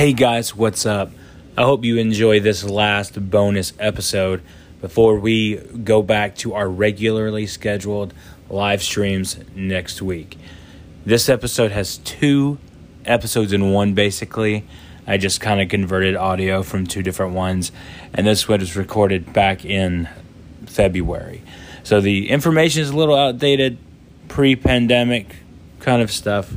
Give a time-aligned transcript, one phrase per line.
[0.00, 1.10] Hey guys, what's up?
[1.58, 4.40] I hope you enjoy this last bonus episode
[4.80, 8.14] before we go back to our regularly scheduled
[8.48, 10.38] live streams next week.
[11.04, 12.56] This episode has two
[13.04, 14.64] episodes in one basically.
[15.06, 17.70] I just kind of converted audio from two different ones,
[18.14, 20.08] and this one was recorded back in
[20.64, 21.42] February.
[21.82, 23.76] So the information is a little outdated,
[24.28, 25.36] pre pandemic
[25.78, 26.54] kind of stuff,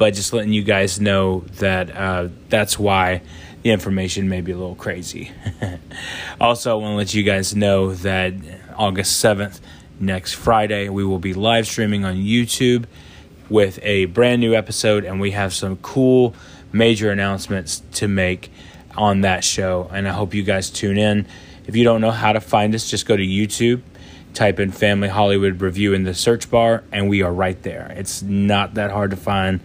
[0.00, 3.20] but just letting you guys know that uh, that's why
[3.62, 5.30] the information may be a little crazy.
[6.40, 8.32] also, I want to let you guys know that
[8.78, 9.60] August 7th,
[10.00, 12.86] next Friday, we will be live streaming on YouTube
[13.50, 16.34] with a brand new episode, and we have some cool
[16.72, 18.50] major announcements to make
[18.96, 19.90] on that show.
[19.92, 21.26] And I hope you guys tune in.
[21.66, 23.82] If you don't know how to find us, just go to YouTube,
[24.32, 27.92] type in Family Hollywood Review in the search bar, and we are right there.
[27.94, 29.60] It's not that hard to find,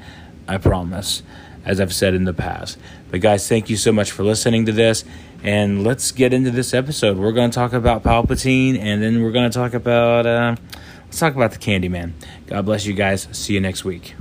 [0.47, 1.23] I promise,
[1.63, 2.77] as I've said in the past.
[3.09, 5.03] But guys, thank you so much for listening to this.
[5.43, 7.17] And let's get into this episode.
[7.17, 10.55] We're going to talk about Palpatine, and then we're going to talk about uh,
[11.05, 12.13] let's talk about the Candyman.
[12.47, 13.27] God bless you guys.
[13.31, 14.15] See you next week.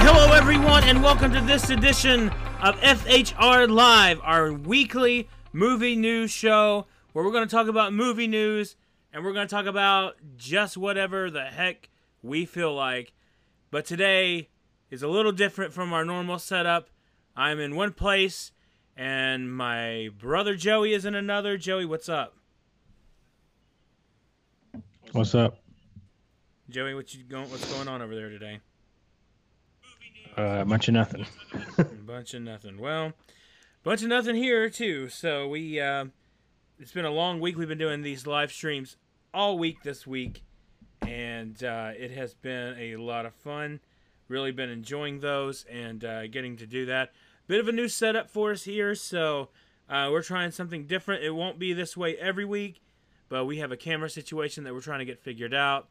[0.00, 2.28] Hello, everyone, and welcome to this edition
[2.60, 8.26] of FHR Live, our weekly movie news show where we're going to talk about movie
[8.26, 8.76] news
[9.12, 11.90] and we're going to talk about just whatever the heck
[12.22, 13.12] we feel like.
[13.70, 14.48] But today
[14.90, 16.88] is a little different from our normal setup.
[17.36, 18.52] I'm in one place
[18.96, 21.56] and my brother Joey is in another.
[21.56, 22.36] Joey, what's up?
[25.12, 25.58] What's up?
[26.70, 28.60] Joey, what you going what's going on over there today?
[30.36, 31.26] Uh, bunch of nothing.
[32.06, 32.78] bunch of nothing.
[32.78, 33.12] Well,
[33.82, 35.10] bunch of nothing here too.
[35.10, 36.06] So we uh,
[36.78, 37.58] it's been a long week.
[37.58, 38.96] We've been doing these live streams
[39.34, 40.42] all week this week,
[41.00, 43.80] and uh, it has been a lot of fun.
[44.28, 47.12] Really been enjoying those and uh, getting to do that.
[47.46, 49.48] Bit of a new setup for us here, so
[49.88, 51.24] uh, we're trying something different.
[51.24, 52.80] It won't be this way every week,
[53.28, 55.88] but we have a camera situation that we're trying to get figured out.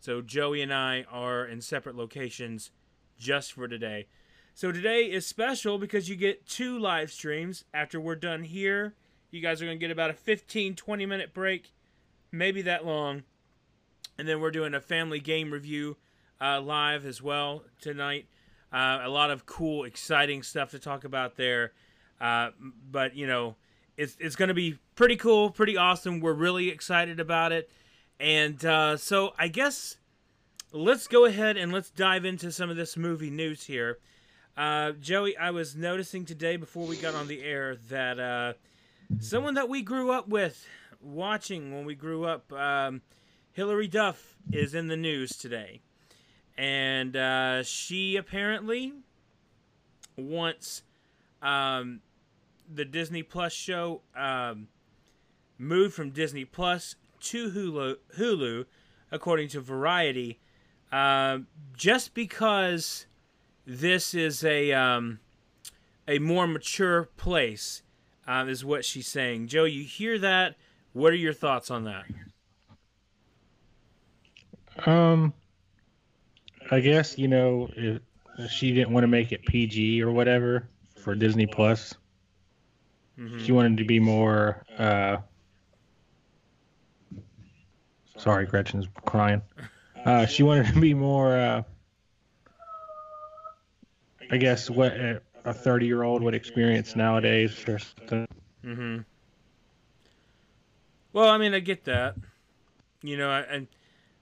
[0.00, 2.70] So Joey and I are in separate locations
[3.18, 4.06] just for today.
[4.54, 8.94] So today is special because you get two live streams after we're done here.
[9.30, 11.72] You guys are going to get about a 15 20 minute break,
[12.32, 13.22] maybe that long.
[14.18, 15.96] And then we're doing a family game review
[16.40, 18.26] uh, live as well tonight.
[18.72, 21.72] Uh, a lot of cool, exciting stuff to talk about there.
[22.20, 22.50] Uh,
[22.90, 23.56] but, you know,
[23.96, 26.20] it's, it's going to be pretty cool, pretty awesome.
[26.20, 27.70] We're really excited about it.
[28.18, 29.96] And uh, so I guess
[30.72, 33.98] let's go ahead and let's dive into some of this movie news here.
[34.56, 38.52] Uh, Joey, I was noticing today before we got on the air that uh,
[39.18, 40.66] someone that we grew up with,
[41.02, 43.02] watching when we grew up, um,
[43.52, 45.80] Hilary Duff, is in the news today.
[46.56, 48.92] And uh, she apparently
[50.16, 50.82] wants
[51.40, 52.00] um,
[52.72, 54.68] the Disney Plus show um,
[55.58, 58.66] moved from Disney Plus to Hulu, Hulu
[59.10, 60.38] according to Variety
[60.92, 61.38] uh,
[61.74, 63.06] just because
[63.66, 65.20] this is a um,
[66.06, 67.82] a more mature place,
[68.28, 69.48] uh, is what she's saying.
[69.48, 70.56] Joe, you hear that?
[70.92, 72.04] What are your thoughts on that?
[74.86, 75.32] Um,
[76.70, 80.68] I guess you know if she didn't want to make it PG or whatever
[81.02, 81.94] for Disney Plus.
[83.18, 83.44] Mm-hmm.
[83.44, 84.64] She wanted to be more.
[84.78, 85.18] Uh,
[88.16, 89.42] sorry, Gretchen's crying.
[90.04, 91.62] Uh, she wanted to be more, uh,
[94.32, 94.92] I guess, what
[95.44, 98.26] a 30 year old would experience nowadays or something.
[98.64, 98.98] Mm-hmm.
[101.12, 102.16] Well, I mean, I get that.
[103.02, 103.66] You know, I, I,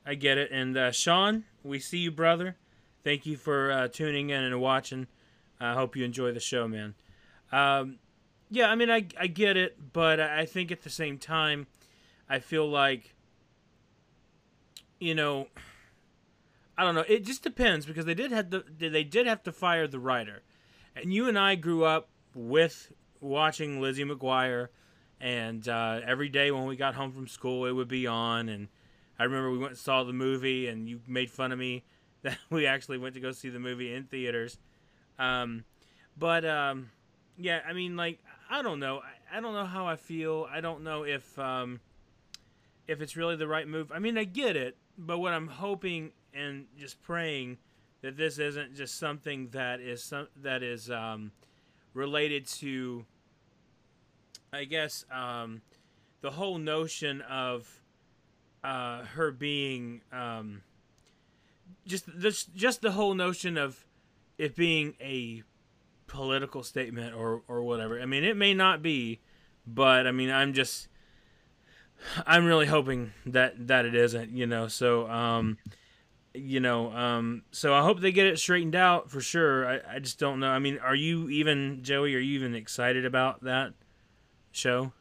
[0.06, 0.50] I get it.
[0.50, 2.56] And uh, Sean, we see you, brother.
[3.04, 5.06] Thank you for uh, tuning in and watching.
[5.60, 6.94] I hope you enjoy the show, man.
[7.52, 7.98] Um,
[8.50, 11.66] yeah, I mean, I, I get it, but I think at the same time,
[12.28, 13.14] I feel like,
[14.98, 15.48] you know,
[16.76, 17.04] I don't know.
[17.08, 20.42] It just depends because they did have the they did have to fire the writer,
[20.96, 22.90] and you and I grew up with
[23.20, 24.68] watching Lizzie McGuire,
[25.20, 28.48] and uh, every day when we got home from school, it would be on.
[28.48, 28.68] And
[29.18, 31.84] I remember we went and saw the movie, and you made fun of me
[32.22, 34.58] that we actually went to go see the movie in theaters.
[35.18, 35.64] Um,
[36.16, 36.90] but um,
[37.36, 38.18] yeah, I mean, like
[38.50, 39.00] I don't know.
[39.00, 40.48] I, I, don't know how I feel.
[40.50, 41.80] I don't know if um,
[42.88, 43.92] if it's really the right move.
[43.92, 47.58] I mean, I get it, but what I'm hoping and just praying
[48.02, 51.32] that this isn't just something that is some that is um,
[51.94, 53.04] related to,
[54.52, 55.62] I guess, um,
[56.20, 57.80] the whole notion of
[58.62, 60.62] uh, her being um,
[61.86, 63.84] just this just the whole notion of
[64.38, 65.42] it being a
[66.06, 68.00] political statement or or whatever.
[68.00, 69.20] I mean, it may not be,
[69.66, 70.88] but I mean, I'm just
[72.26, 74.68] I'm really hoping that that it isn't, you know.
[74.68, 75.58] So um
[76.34, 79.66] you know, um so I hope they get it straightened out for sure.
[79.66, 80.50] I I just don't know.
[80.50, 83.74] I mean, are you even Joey, are you even excited about that
[84.52, 84.92] show?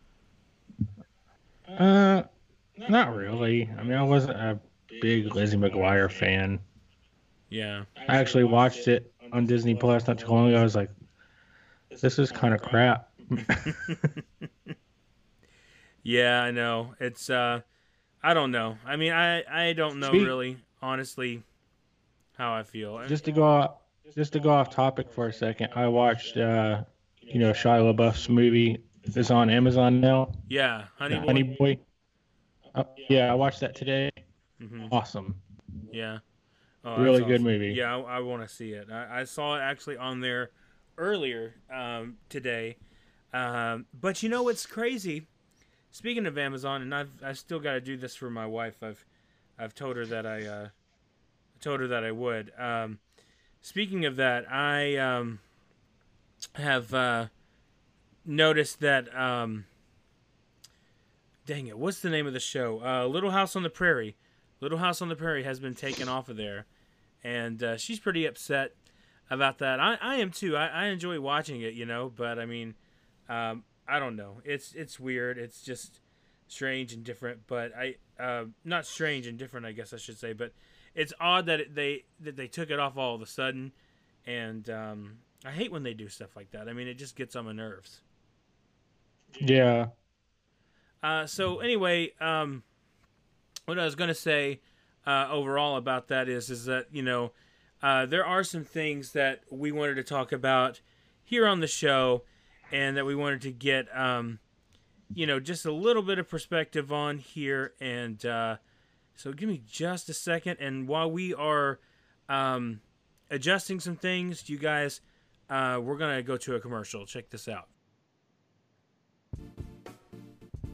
[1.67, 2.23] Uh
[2.87, 3.69] not really.
[3.77, 4.59] I mean, I wasn't a
[5.01, 6.59] big Lizzie McGuire fan.
[7.49, 7.83] Yeah.
[8.07, 10.57] I actually watched it on Disney Plus not too long ago.
[10.59, 10.89] I was like,
[12.01, 13.09] this is kind of crap.
[16.03, 16.95] yeah, I know.
[16.99, 17.61] It's uh
[18.21, 18.77] I don't know.
[18.85, 21.43] I mean, I I don't know Speak- really, honestly,
[22.37, 23.05] how I feel.
[23.07, 23.71] Just to go off,
[24.15, 26.83] just to go off topic for a second, I watched uh,
[27.21, 28.81] you know Shia LaBeouf's movie.
[29.03, 30.31] It's on Amazon now.
[30.47, 31.25] yeah, Honey Boy.
[31.25, 31.79] Honey Boy.
[32.75, 34.11] Uh, yeah, I watched that today.
[34.61, 34.89] Mhm.
[34.91, 35.35] Awesome.
[35.91, 36.19] Yeah.
[36.83, 37.43] Oh, Really good awesome.
[37.43, 37.73] movie.
[37.73, 38.89] Yeah, I, I want to see it.
[38.91, 40.51] I, I saw it actually on there
[40.97, 42.77] earlier um, today.
[43.33, 45.27] Um, but you know what's crazy?
[45.91, 48.83] Speaking of Amazon, and I've I still got to do this for my wife.
[48.83, 49.03] I've
[49.57, 50.67] I've told her that I uh,
[51.59, 52.51] told her that I would.
[52.57, 52.99] Um,
[53.61, 55.39] speaking of that, I um,
[56.55, 57.27] have uh,
[58.29, 59.13] noticed that.
[59.17, 59.65] Um,
[61.45, 61.77] dang it!
[61.77, 62.81] What's the name of the show?
[62.83, 64.15] Uh, Little House on the Prairie.
[64.61, 66.65] Little House on the Prairie has been taken off of there,
[67.23, 68.73] and uh, she's pretty upset
[69.29, 69.79] about that.
[69.79, 70.55] I, I am too.
[70.55, 72.75] I, I enjoy watching it, you know, but I mean,
[73.27, 74.41] um, I don't know.
[74.45, 75.37] It's it's weird.
[75.37, 75.99] It's just
[76.47, 77.41] strange and different.
[77.47, 80.33] But I uh, not strange and different, I guess I should say.
[80.33, 80.53] But
[80.93, 83.71] it's odd that it, they that they took it off all of a sudden,
[84.25, 86.67] and um, I hate when they do stuff like that.
[86.67, 88.01] I mean, it just gets on my nerves.
[89.39, 89.87] Yeah.
[91.01, 92.63] Uh, so anyway, um,
[93.65, 94.61] what I was to say
[95.05, 97.31] uh, overall about that is is that you know
[97.81, 100.81] uh, there are some things that we wanted to talk about
[101.23, 102.23] here on the show,
[102.71, 104.39] and that we wanted to get um,
[105.13, 107.73] you know just a little bit of perspective on here.
[107.79, 108.57] And uh,
[109.15, 111.79] so give me just a second, and while we are
[112.27, 112.81] um,
[113.31, 114.99] adjusting some things, you guys,
[115.49, 117.05] uh, we're gonna go to a commercial.
[117.05, 117.69] Check this out.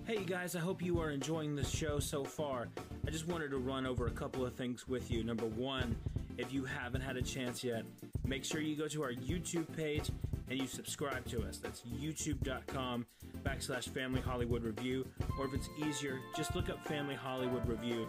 [0.06, 2.68] Hey guys, I hope you are enjoying this show so far.
[3.08, 5.24] I just wanted to run over a couple of things with you.
[5.24, 5.96] Number one,
[6.38, 7.86] if you haven't had a chance yet,
[8.24, 10.12] make sure you go to our YouTube page
[10.48, 11.58] and you subscribe to us.
[11.58, 13.08] That's youtube.com
[13.44, 15.08] backslash Family Hollywood Review.
[15.40, 18.08] Or if it's easier, just look up Family Hollywood Review.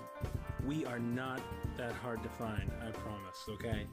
[0.66, 1.40] We are not
[1.78, 3.86] that hard to find, I promise, okay?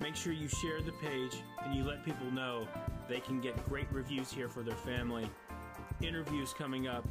[0.00, 2.68] Make sure you share the page and you let people know
[3.08, 5.28] they can get great reviews here for their family
[6.00, 7.06] interviews coming up,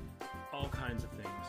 [0.52, 1.46] all kinds of things.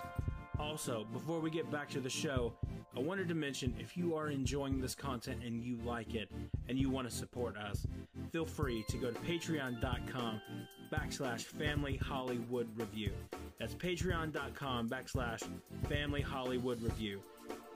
[0.58, 2.52] Also, before we get back to the show,
[2.96, 6.31] I wanted to mention if you are enjoying this content and you like it
[6.69, 7.86] and you want to support us,
[8.31, 10.40] feel free to go to patreon.com
[10.92, 13.12] backslash family Hollywood review.
[13.58, 15.42] That's patreon.com backslash
[15.88, 17.20] family Hollywood review.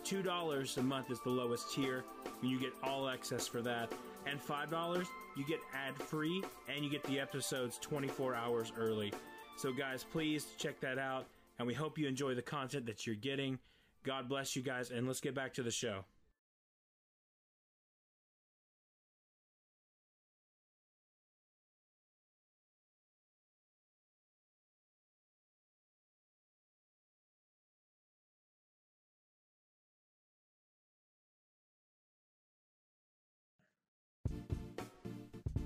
[0.05, 2.05] $2 a month is the lowest tier,
[2.41, 3.93] and you get all access for that.
[4.27, 5.07] And $5,
[5.37, 9.13] you get ad free and you get the episodes 24 hours early.
[9.59, 11.27] So, guys, please check that out,
[11.59, 13.59] and we hope you enjoy the content that you're getting.
[14.05, 16.05] God bless you guys, and let's get back to the show.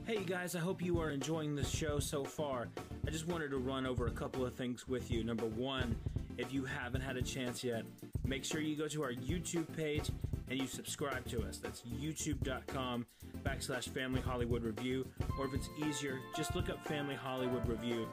[0.06, 2.68] Hey guys, I hope you are enjoying this show so far.
[3.12, 5.22] Just wanted to run over a couple of things with you.
[5.22, 5.94] Number one,
[6.38, 7.84] if you haven't had a chance yet,
[8.24, 10.08] make sure you go to our YouTube page
[10.48, 11.58] and you subscribe to us.
[11.58, 13.04] That's youtube.com
[13.44, 15.06] backslash Family Hollywood Review.
[15.38, 18.08] Or if it's easier, just look up Family Hollywood Review.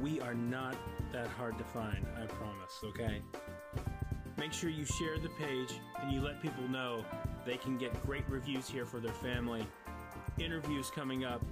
[0.00, 0.76] We are not
[1.12, 3.20] that hard to find, I promise, okay?
[4.38, 7.04] Make sure you share the page and you let people know
[7.44, 9.66] they can get great reviews here for their family
[10.38, 11.44] interviews coming up,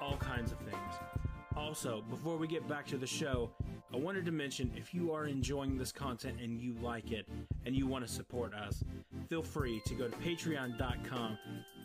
[0.00, 1.17] all kinds of things.
[1.58, 3.50] Also, before we get back to the show,
[3.92, 7.26] I wanted to mention if you are enjoying this content and you like it
[7.66, 8.84] and you want to support us,
[9.28, 11.36] feel free to go to patreon.com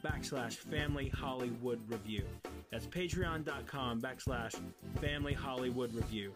[0.05, 2.23] backslash family Hollywood review.
[2.71, 4.61] That's patreon.com backslash
[5.01, 6.33] family Hollywood review.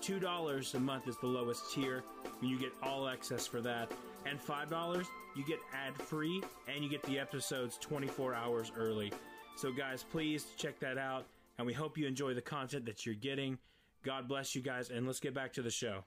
[0.00, 2.02] $2 a month is the lowest tier,
[2.40, 3.92] and you get all access for that.
[4.26, 9.12] And $5, you get ad free and you get the episodes 24 hours early.
[9.56, 11.26] So, guys, please check that out,
[11.62, 13.56] and we hope you enjoy the content that you're getting.
[14.02, 16.02] God bless you guys, and let's get back to the show.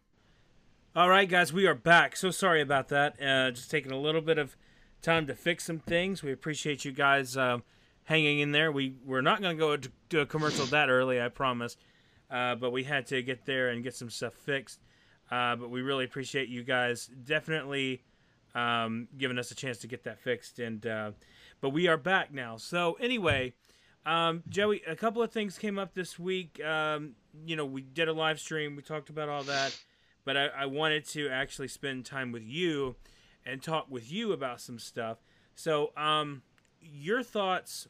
[0.94, 2.18] All right, guys, we are back.
[2.18, 3.16] So sorry about that.
[3.22, 4.58] Uh, just taking a little bit of
[5.02, 6.22] time to fix some things.
[6.22, 7.60] We appreciate you guys uh,
[8.04, 8.70] hanging in there.
[8.70, 9.78] We we're not going to go
[10.10, 11.78] to a commercial that early, I promise.
[12.30, 14.82] Uh, but we had to get there and get some stuff fixed.
[15.32, 18.04] Uh, but we really appreciate you guys definitely
[18.56, 20.60] um, giving us a chance to get that fixed.
[20.60, 21.12] And uh,
[21.62, 22.58] but we are back now.
[22.58, 23.54] So anyway,
[24.06, 26.64] um, Joey, a couple of things came up this week.
[26.64, 28.76] Um, you know, we did a live stream.
[28.76, 29.78] We talked about all that,
[30.24, 32.96] but I, I wanted to actually spend time with you
[33.46, 35.18] and talk with you about some stuff.
[35.56, 36.44] So, um,
[36.82, 37.88] your thoughts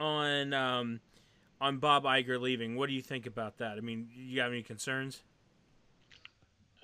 [0.00, 1.00] on um,
[1.60, 2.76] on Bob Iger leaving?
[2.76, 3.76] What do you think about that?
[3.76, 5.22] I mean, you have any concerns?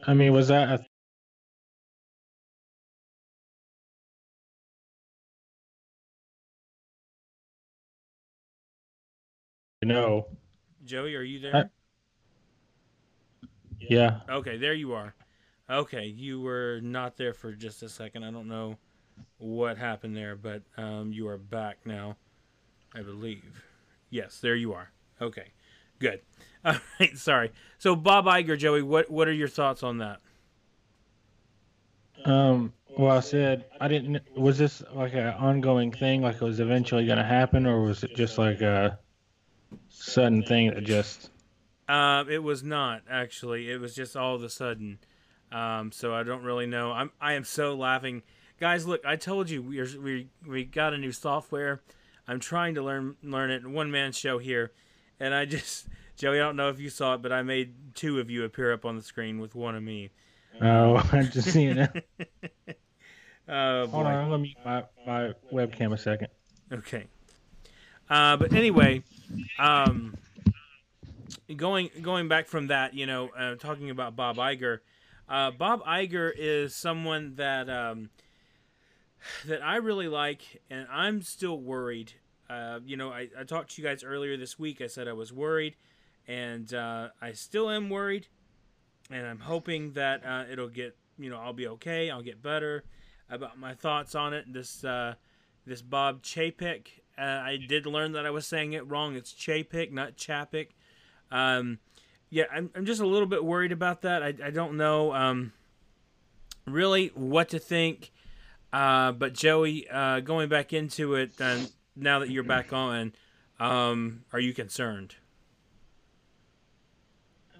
[0.06, 0.84] I mean, was that a
[9.82, 10.26] No.
[10.84, 11.56] Joey, are you there?
[11.56, 13.46] I...
[13.80, 14.20] Yeah.
[14.28, 15.14] Okay, there you are.
[15.70, 18.24] Okay, you were not there for just a second.
[18.24, 18.76] I don't know
[19.38, 22.16] what happened there, but um, you are back now,
[22.94, 23.62] I believe.
[24.10, 24.90] Yes, there you are.
[25.20, 25.46] Okay,
[25.98, 26.20] good.
[26.64, 27.52] All right, sorry.
[27.78, 30.20] So Bob Iger, Joey, what what are your thoughts on that?
[32.24, 32.74] Um.
[32.98, 34.20] Well, I said I didn't.
[34.36, 36.22] Was this like an ongoing thing?
[36.22, 38.98] Like it was eventually going to happen, or was it just like a
[39.88, 41.30] sudden thing that just?
[41.88, 43.70] Uh, it was not actually.
[43.70, 44.98] It was just all of a sudden.
[45.52, 46.92] Um, so I don't really know.
[46.92, 48.22] I'm I am so laughing,
[48.60, 48.86] guys.
[48.86, 51.82] Look, I told you we are, we we got a new software.
[52.28, 53.66] I'm trying to learn learn it.
[53.66, 54.70] One man show here,
[55.18, 56.38] and I just Joey.
[56.38, 58.84] I don't know if you saw it, but I made two of you appear up
[58.84, 60.10] on the screen with one of me.
[60.62, 62.08] Oh, I'm just seeing it.
[63.48, 66.28] oh, Hold on, let me mute my my webcam a second.
[66.72, 67.06] Okay.
[68.10, 69.04] Uh, but anyway,
[69.60, 70.16] um,
[71.56, 74.80] going going back from that, you know, uh, talking about Bob Iger,
[75.28, 78.10] uh, Bob Iger is someone that um,
[79.46, 82.14] that I really like, and I'm still worried.
[82.48, 84.80] Uh, you know, I, I, talked to you guys earlier this week.
[84.80, 85.76] I said I was worried,
[86.26, 88.26] and uh, I still am worried,
[89.08, 90.96] and I'm hoping that uh, it'll get.
[91.16, 92.10] You know, I'll be okay.
[92.10, 92.82] I'll get better
[93.28, 94.52] about my thoughts on it.
[94.52, 94.84] This
[95.64, 99.14] this Bob Chapek uh, I did learn that I was saying it wrong.
[99.14, 100.68] It's Chapik, not Chapik.
[101.30, 101.78] Um,
[102.30, 104.22] yeah, I'm, I'm just a little bit worried about that.
[104.22, 105.52] I, I don't know um,
[106.66, 108.12] really what to think.
[108.72, 111.58] Uh, but Joey, uh, going back into it, uh,
[111.96, 113.12] now that you're back on,
[113.58, 115.16] um, are you concerned?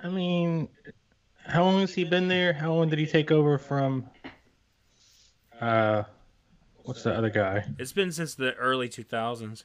[0.02, 0.68] I mean,
[1.44, 2.52] how long has he been there?
[2.52, 4.08] How long did he take over from?
[5.60, 6.04] Uh,
[6.84, 7.64] What's the other guy?
[7.78, 9.64] It's been since the early 2000s.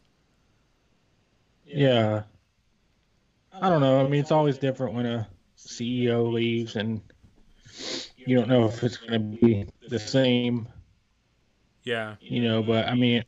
[1.65, 2.23] Yeah.
[3.53, 3.99] I don't know.
[4.05, 7.01] I mean, it's always different when a CEO leaves and
[8.17, 10.67] you don't know if it's going to be the same.
[11.83, 12.15] Yeah.
[12.19, 13.23] You know, but I mean,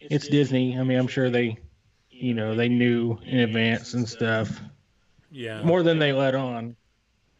[0.00, 0.78] it's Disney.
[0.78, 1.56] I mean, I'm sure they,
[2.10, 4.60] you know, they knew in advance and stuff.
[5.30, 5.62] Yeah.
[5.62, 6.76] More than they let on.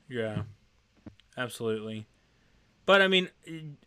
[0.09, 0.43] Yeah.
[1.37, 2.07] Absolutely.
[2.87, 3.29] But I mean,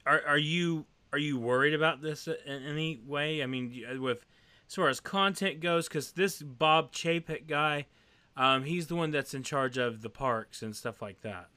[0.05, 3.41] are are you are you worried about this in any way?
[3.41, 4.25] I mean, with
[4.67, 7.85] as far as content goes, because this Bob Chapek guy,
[8.35, 11.47] um, he's the one that's in charge of the parks and stuff like that.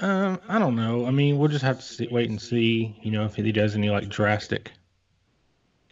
[0.00, 1.06] Um, I don't know.
[1.06, 2.98] I mean, we'll just have to see, wait and see.
[3.02, 4.72] You know, if he does any like drastic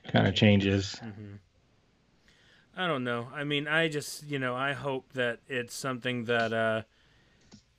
[0.08, 0.96] kind of changes.
[1.04, 1.34] Mm-hmm.
[2.76, 3.28] I don't know.
[3.34, 6.82] I mean, I just you know, I hope that it's something that uh,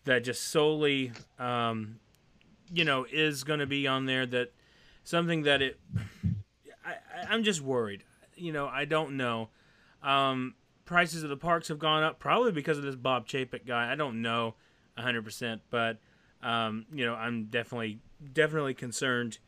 [0.06, 2.00] that just solely um,
[2.72, 4.54] you know is going to be on there that
[5.04, 5.80] something that it
[6.86, 8.04] I, am just worried.
[8.36, 9.50] You know i don't know.
[10.02, 13.92] Um, prices of the parks have gone up probably because of this bob chapek guy.
[13.92, 14.56] I don't know
[14.98, 16.00] 100% but
[16.44, 18.00] um, you know i'm definitely
[18.34, 19.40] definitely concerned.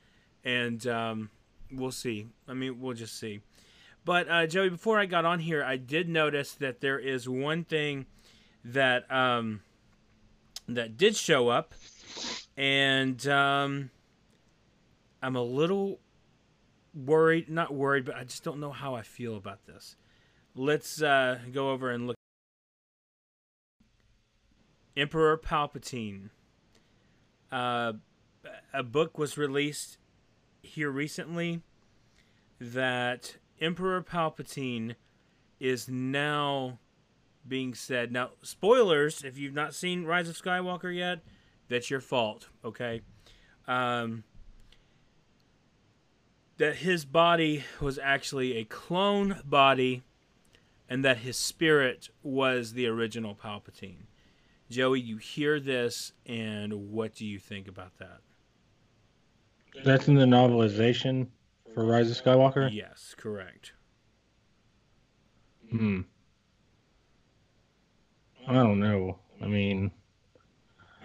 [0.46, 1.30] And um,
[1.72, 2.28] we'll see.
[2.48, 3.42] I mean we'll just see.
[4.06, 7.64] But uh, joey before i got on here i did notice that there is one
[7.64, 8.06] thing
[8.66, 9.62] that um,
[10.68, 11.74] that did show up
[12.58, 13.90] and um,
[15.22, 16.00] I'm a little
[16.94, 17.50] worried.
[17.50, 19.96] Not worried, but I just don't know how I feel about this.
[20.56, 22.16] Let's uh, go over and look.
[24.96, 26.30] Emperor Palpatine.
[27.52, 27.94] Uh,
[28.74, 29.98] a book was released
[30.62, 31.62] here recently
[32.60, 34.96] that Emperor Palpatine
[35.60, 36.80] is now
[37.48, 38.12] being said.
[38.12, 41.20] Now, spoilers if you've not seen Rise of Skywalker yet,
[41.74, 43.02] that's your fault, okay?
[43.68, 44.24] Um,
[46.58, 50.04] that his body was actually a clone body
[50.88, 54.06] and that his spirit was the original Palpatine.
[54.70, 58.20] Joey, you hear this, and what do you think about that?
[59.84, 61.28] That's in the novelization
[61.74, 62.72] for Rise of Skywalker.
[62.72, 63.74] Yes, correct.
[65.72, 66.02] Hmm.
[68.48, 69.18] I don't know.
[69.42, 69.92] I mean,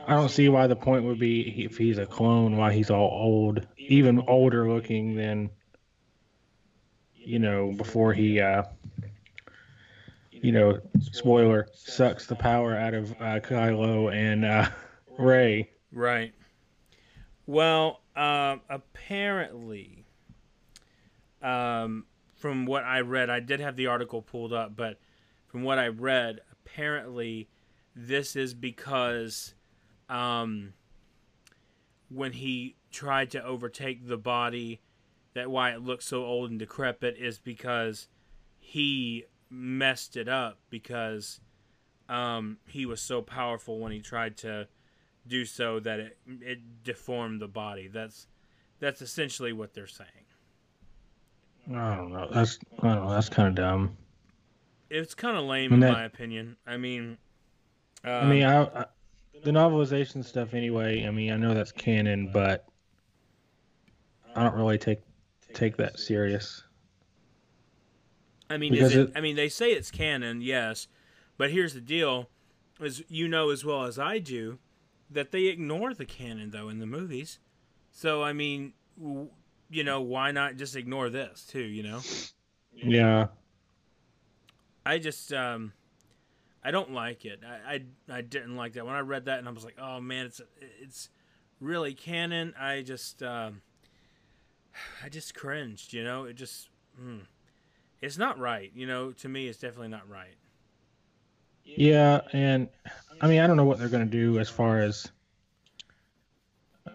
[0.09, 3.11] I don't see why the point would be if he's a clone, why he's all
[3.13, 5.51] old, even older looking than,
[7.15, 8.63] you know, before he, uh,
[10.31, 10.81] you know,
[11.13, 14.71] spoiler, sucks the power out of uh, Kylo and uh,
[15.19, 15.69] Rey.
[15.93, 16.33] Right.
[17.45, 20.07] Well, uh, apparently,
[21.43, 24.99] um, from what I read, I did have the article pulled up, but
[25.49, 27.51] from what I read, apparently
[27.95, 29.53] this is because
[30.09, 30.75] um,
[32.09, 34.81] when he tried to overtake the body,
[35.35, 38.09] that why it looks so old and decrepit is because
[38.59, 41.41] he messed it up because
[42.09, 44.69] um, he was so powerful when he tried to
[45.27, 47.89] do so that it it deformed the body.
[47.89, 48.27] That's
[48.81, 50.09] that's essentially what they're saying.
[51.75, 52.29] I don't know.
[52.33, 53.11] That's I don't know.
[53.11, 53.97] That's kind of dumb.
[54.91, 56.57] It's kind of lame in my opinion.
[56.67, 57.19] I mean,
[58.05, 58.85] uh, I mean, I, I
[59.45, 61.07] the novelization stuff anyway.
[61.07, 62.67] I mean, I know that's canon, but
[64.35, 65.01] I don't really take
[65.55, 66.63] take that serious.
[68.51, 70.89] I mean, Because is it, it- I mean, they say it's canon, yes,
[71.37, 72.29] but here's the deal:
[72.81, 74.59] as you know as well as I do,
[75.11, 77.39] that they ignore the canon though in the movies.
[77.93, 79.29] So I mean, w-
[79.71, 81.63] you know, why not just ignore this too?
[81.63, 82.01] You know,
[82.73, 83.29] Yeah.
[84.87, 85.73] I just um,
[86.69, 87.41] I don't like it.
[87.47, 87.77] I,
[88.11, 90.27] I I didn't like that when I read that, and I was like, oh man,
[90.27, 90.43] it's
[90.83, 91.09] it's
[91.63, 92.53] really canon.
[92.61, 93.63] I just um,
[95.03, 95.95] I just cringed.
[95.95, 96.69] You know, it just.
[97.03, 97.21] Mm.
[98.03, 99.13] It's not right, you know.
[99.13, 100.37] To me, it's definitely not right.
[101.65, 102.69] Yeah, and
[103.23, 105.11] I mean, I don't know what they're going to do as far as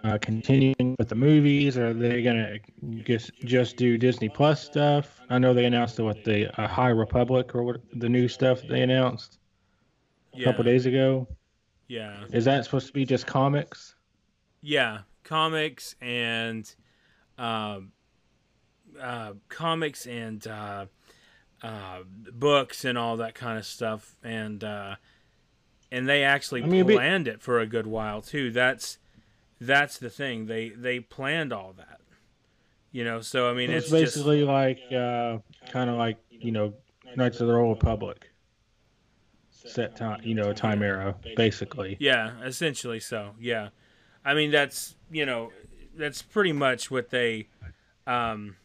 [0.04, 1.80] uh, continuing with the movies.
[1.80, 2.38] Are they going
[2.84, 5.20] to just just do Disney Plus stuff?
[5.32, 8.84] I know they announced what the uh, High Republic or what the new stuff they
[8.84, 9.40] announced
[10.34, 11.28] a Yeah, couple days ago.
[11.88, 13.96] yeah, Is that supposed to be just comics?
[14.62, 15.00] yeah.
[15.24, 16.70] Comics and,
[17.38, 17.94] um,
[19.00, 20.86] uh, comics and uh,
[21.62, 22.00] uh,
[22.34, 24.96] books and all that kind of stuff, and uh,
[25.92, 28.52] and they actually I mean, it'd be- planned it for a good while too.
[28.52, 28.98] That's
[29.62, 30.48] that's the thing.
[30.48, 32.02] They they planned all that.
[32.92, 35.38] You know, so I mean, it's, it's, just basically like uh,
[35.70, 36.74] kind of like you know
[37.16, 38.30] Knights of the Old Republic
[39.66, 41.98] set time, you know, time era, basically.
[42.00, 43.32] Yeah, essentially so.
[43.40, 43.70] Yeah.
[44.26, 45.52] I mean that's, you know,
[45.96, 47.48] that's pretty much what they
[48.08, 48.56] um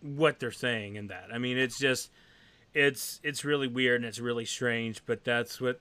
[0.00, 1.28] what they're saying in that.
[1.32, 2.10] I mean, it's just
[2.74, 5.80] it's it's really weird and it's really strange, but that's what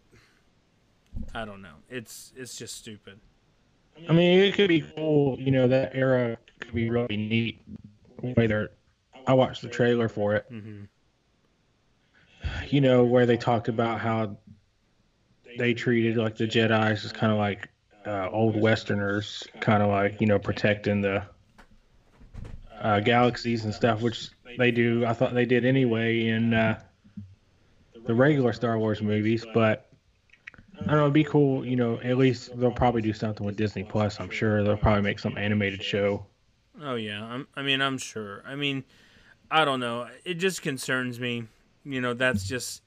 [1.33, 1.75] I don't know.
[1.89, 3.19] It's it's just stupid.
[4.09, 5.39] I mean, it could be cool.
[5.39, 7.61] You know, that era could be really neat.
[8.21, 8.69] Way they're,
[9.25, 10.45] I watched the trailer for it.
[10.49, 10.83] hmm
[12.71, 14.37] You know, where they talked about how
[15.57, 17.69] they treated like the Jedi's as kind of like
[18.05, 21.23] uh, old Westerners, kind of like you know protecting the
[22.79, 25.05] uh, galaxies and stuff, which they do.
[25.05, 26.79] I thought they did anyway in uh,
[28.05, 29.89] the regular Star Wars movies, but
[30.79, 31.01] I don't know.
[31.01, 31.65] It'd be cool.
[31.65, 34.19] You know, at least they'll probably do something with Disney Plus.
[34.19, 36.25] I'm sure they'll probably make some animated show.
[36.81, 38.43] Oh yeah, I'm, I mean, I'm sure.
[38.45, 38.83] I mean,
[39.49, 40.07] I don't know.
[40.23, 41.45] It just concerns me.
[41.87, 42.81] You know, that's just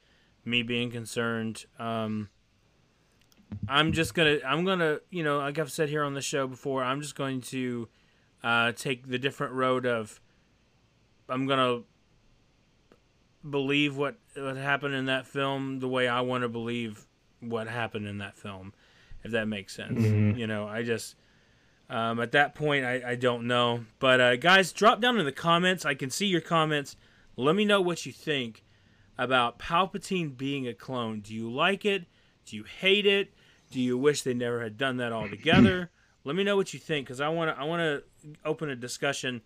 [0.45, 1.65] me being concerned.
[1.79, 2.29] Um,
[3.69, 6.83] I'm just gonna, I'm gonna, you know, like I've said here on the show before,
[6.85, 7.89] I'm just going to
[8.43, 10.21] uh, take the different road of,
[11.29, 11.83] I'm gonna
[13.49, 17.07] believe what what happened in that film the way I want to believe
[17.41, 18.73] what happened in that film,
[19.25, 20.01] if that makes sense.
[20.01, 20.37] Mhm.
[20.39, 21.17] You know, I just.
[21.89, 23.85] Um, at that point, I, I don't know.
[23.99, 25.85] But uh, guys, drop down in the comments.
[25.85, 26.95] I can see your comments.
[27.37, 28.63] Let me know what you think
[29.21, 31.21] about Palpatine being a clone.
[31.21, 32.07] Do you like it?
[32.47, 33.35] Do you hate it?
[33.71, 35.91] Do you wish they never had done that altogether?
[36.25, 38.03] Let me know what you think because I want to I want to
[38.47, 39.43] open a discussion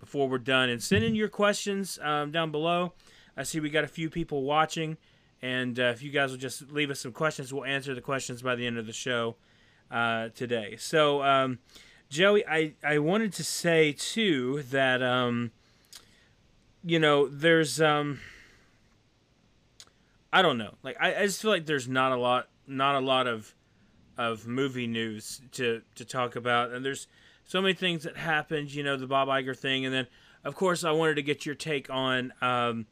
[0.00, 2.94] before we're done and send in your questions um, down below.
[3.36, 4.96] I see we got a few people watching,
[5.42, 8.40] and uh, if you guys will just leave us some questions, we'll answer the questions
[8.40, 9.36] by the end of the show
[9.90, 10.76] uh, today.
[10.78, 11.22] So.
[11.22, 11.58] Um,
[12.10, 15.52] Joey, I, I wanted to say too that um,
[16.82, 18.20] you know there's um,
[20.32, 23.00] I don't know like I, I just feel like there's not a lot not a
[23.00, 23.54] lot of
[24.16, 27.06] of movie news to to talk about and there's
[27.44, 30.06] so many things that happened you know the Bob Iger thing and then
[30.44, 32.86] of course I wanted to get your take on um,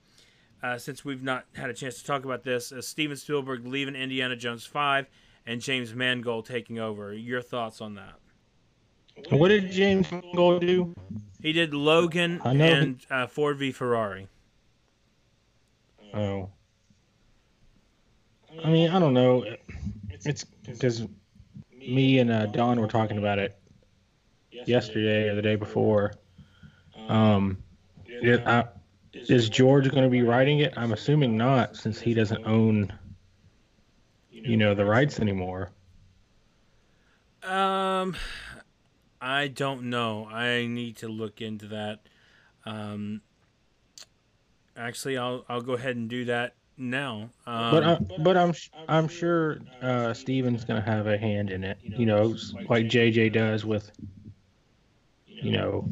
[0.62, 3.94] uh, since we've not had a chance to talk about this uh, Steven Spielberg leaving
[3.94, 5.06] Indiana Jones five
[5.46, 8.14] and James Mangold taking over your thoughts on that.
[9.30, 10.94] What did James Mangold do?
[11.40, 14.28] He did Logan and uh, Ford v Ferrari.
[16.12, 16.50] Oh.
[18.64, 19.44] I mean, I don't know.
[20.10, 21.06] It's because
[21.76, 23.58] me and uh, Don were talking about it
[24.50, 26.14] yesterday or the day before.
[27.08, 27.58] Um,
[28.06, 28.64] it, I,
[29.12, 30.74] is George going to be writing it?
[30.76, 32.92] I'm assuming not, since he doesn't own,
[34.30, 35.70] you know, the rights anymore.
[37.42, 38.16] Um,
[39.20, 40.26] I don't know.
[40.26, 42.00] I need to look into that.
[42.64, 43.22] Um,
[44.76, 47.30] actually, I'll I'll go ahead and do that now.
[47.46, 48.52] Um, But I, but I'm
[48.88, 51.78] I'm sure uh, Steven's going to have a hand in it.
[51.82, 52.36] You know,
[52.68, 53.90] like JJ does with,
[55.26, 55.88] you know,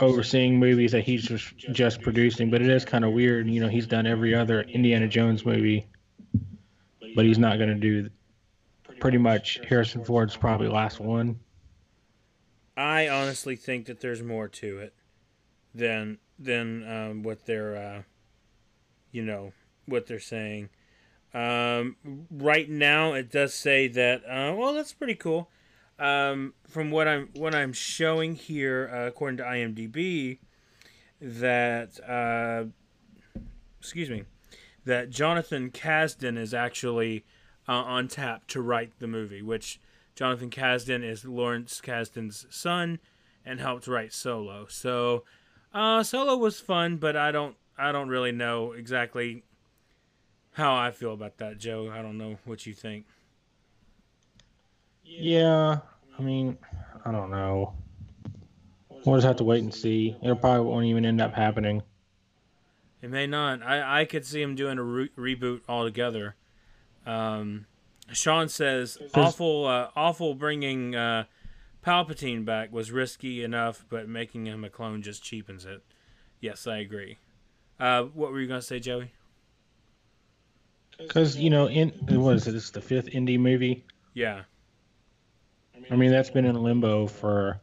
[0.00, 2.50] overseeing movies that he's just just producing.
[2.50, 3.48] But it is kind of weird.
[3.48, 5.86] You know, he's done every other Indiana Jones movie,
[7.14, 8.10] but he's not going to do
[9.00, 11.38] pretty much Harrison Ford's probably last one.
[12.76, 14.94] I honestly think that there's more to it
[15.74, 18.02] than than um, what they're, uh,
[19.12, 19.52] you know,
[19.86, 20.68] what they're saying.
[21.32, 21.96] Um,
[22.30, 24.22] right now, it does say that.
[24.24, 25.50] Uh, well, that's pretty cool.
[25.98, 30.38] Um, from what I'm what I'm showing here, uh, according to IMDb,
[31.20, 32.64] that uh,
[33.78, 34.24] excuse me,
[34.84, 37.24] that Jonathan Kasdan is actually
[37.68, 39.80] uh, on tap to write the movie, which
[40.14, 42.98] Jonathan Kasdan is Lawrence Kasdan's son
[43.44, 44.66] and helped write Solo.
[44.68, 45.24] So,
[45.72, 49.42] uh, Solo was fun, but I don't I don't really know exactly
[50.54, 51.90] how I feel about that, Joe.
[51.92, 53.06] I don't know what you think.
[55.04, 55.80] Yeah,
[56.18, 56.56] I mean,
[57.04, 57.74] I don't know.
[59.04, 60.16] We'll just have to wait and see.
[60.22, 61.82] It probably won't even end up happening.
[63.02, 63.62] It may not.
[63.62, 66.36] I, I could see him doing a re- reboot altogether.
[67.04, 67.66] Um,
[68.12, 71.24] Sean says awful uh, awful bringing uh,
[71.84, 75.82] Palpatine back was risky enough, but making him a clone just cheapens it.
[76.40, 77.18] Yes, I agree.
[77.78, 79.12] Uh, what were you gonna say, Joey?
[80.98, 82.52] Because you know, in what is it?
[82.52, 83.84] This the fifth Indy movie.
[84.14, 84.42] Yeah,
[85.90, 87.60] I mean, that's been in limbo for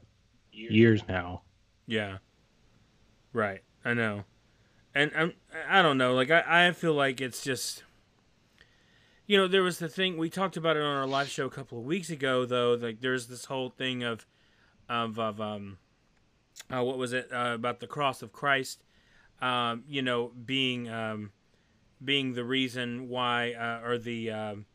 [0.52, 1.42] years now.
[1.88, 2.18] yeah,
[3.34, 3.62] right.
[3.84, 4.24] I know,
[4.94, 5.34] and I'm
[5.68, 6.14] I don't know.
[6.14, 7.84] Like I I feel like it's just.
[9.28, 11.50] You know, there was the thing we talked about it on our live show a
[11.50, 12.74] couple of weeks ago, though.
[12.74, 14.26] Like, there's this whole thing of,
[14.90, 15.78] of, of um,
[16.70, 18.84] uh, what was it uh, about the cross of Christ?
[19.42, 21.32] Um, you know, being um,
[22.04, 24.66] being the reason why, uh, or the um,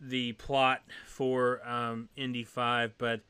[0.00, 3.20] the plot for um, Indy Five, but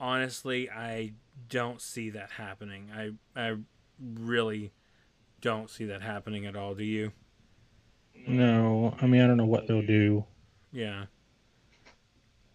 [0.00, 1.12] honestly, I
[1.48, 2.90] don't see that happening.
[2.94, 3.56] I I
[4.00, 4.72] really
[5.40, 6.74] don't see that happening at all.
[6.74, 7.12] Do you?
[8.26, 10.24] No, I mean, I don't know what they'll do.
[10.72, 11.04] Yeah.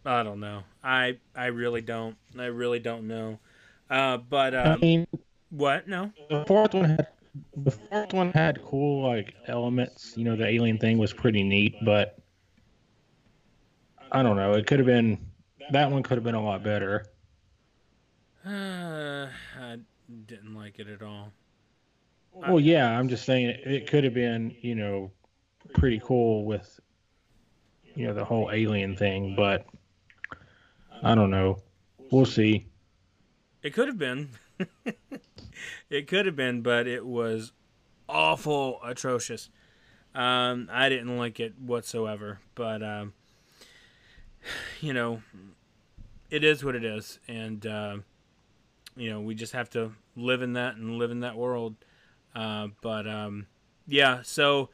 [0.06, 0.64] I don't know.
[0.84, 2.18] I I really don't.
[2.38, 3.40] I really don't know.
[3.90, 5.08] Uh, but I um, mean,
[5.50, 5.88] what?
[5.88, 6.12] No.
[6.30, 7.08] the fourth one had
[7.58, 10.14] the fourth one had cool like elements.
[10.16, 12.18] You know, the alien thing was pretty neat, but
[14.12, 14.54] I don't know.
[14.54, 15.18] It could have been
[15.72, 17.06] that one could have been a lot better.
[18.46, 19.28] Uh,
[19.60, 19.78] I
[20.26, 21.32] didn't like it at all.
[22.34, 25.12] Well, yeah, I'm just saying it, it could have been, you know,
[25.76, 26.80] pretty cool with,
[27.96, 29.68] you know, the whole alien thing, but
[31.04, 31.62] I don't know.
[32.12, 32.68] We'll see.
[33.64, 34.30] It could have been.
[35.90, 37.54] it could have been, but it was
[38.10, 39.50] awful, atrocious.
[40.14, 42.40] Um, I didn't like it whatsoever.
[42.56, 43.14] But um,
[44.82, 45.22] you know,
[46.30, 47.98] it is what it is, and uh,
[48.96, 51.76] you know we just have to live in that and live in that world.
[52.36, 53.48] Uh, but um,
[53.88, 54.70] yeah, so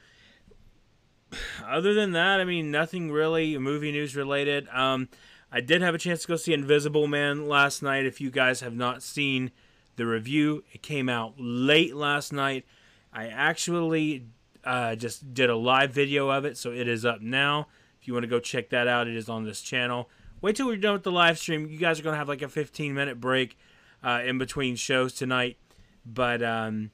[1.65, 4.67] other than that, I mean, nothing really movie news related.
[4.69, 5.09] Um,
[5.51, 8.05] I did have a chance to go see Invisible Man last night.
[8.05, 9.51] If you guys have not seen
[9.95, 12.65] the review, it came out late last night.
[13.11, 14.27] I actually
[14.63, 17.67] uh, just did a live video of it, so it is up now.
[17.99, 20.09] If you want to go check that out, it is on this channel.
[20.41, 21.67] Wait till we're done with the live stream.
[21.67, 23.57] You guys are going to have like a 15 minute break
[24.03, 25.57] uh, in between shows tonight.
[26.05, 26.91] But um,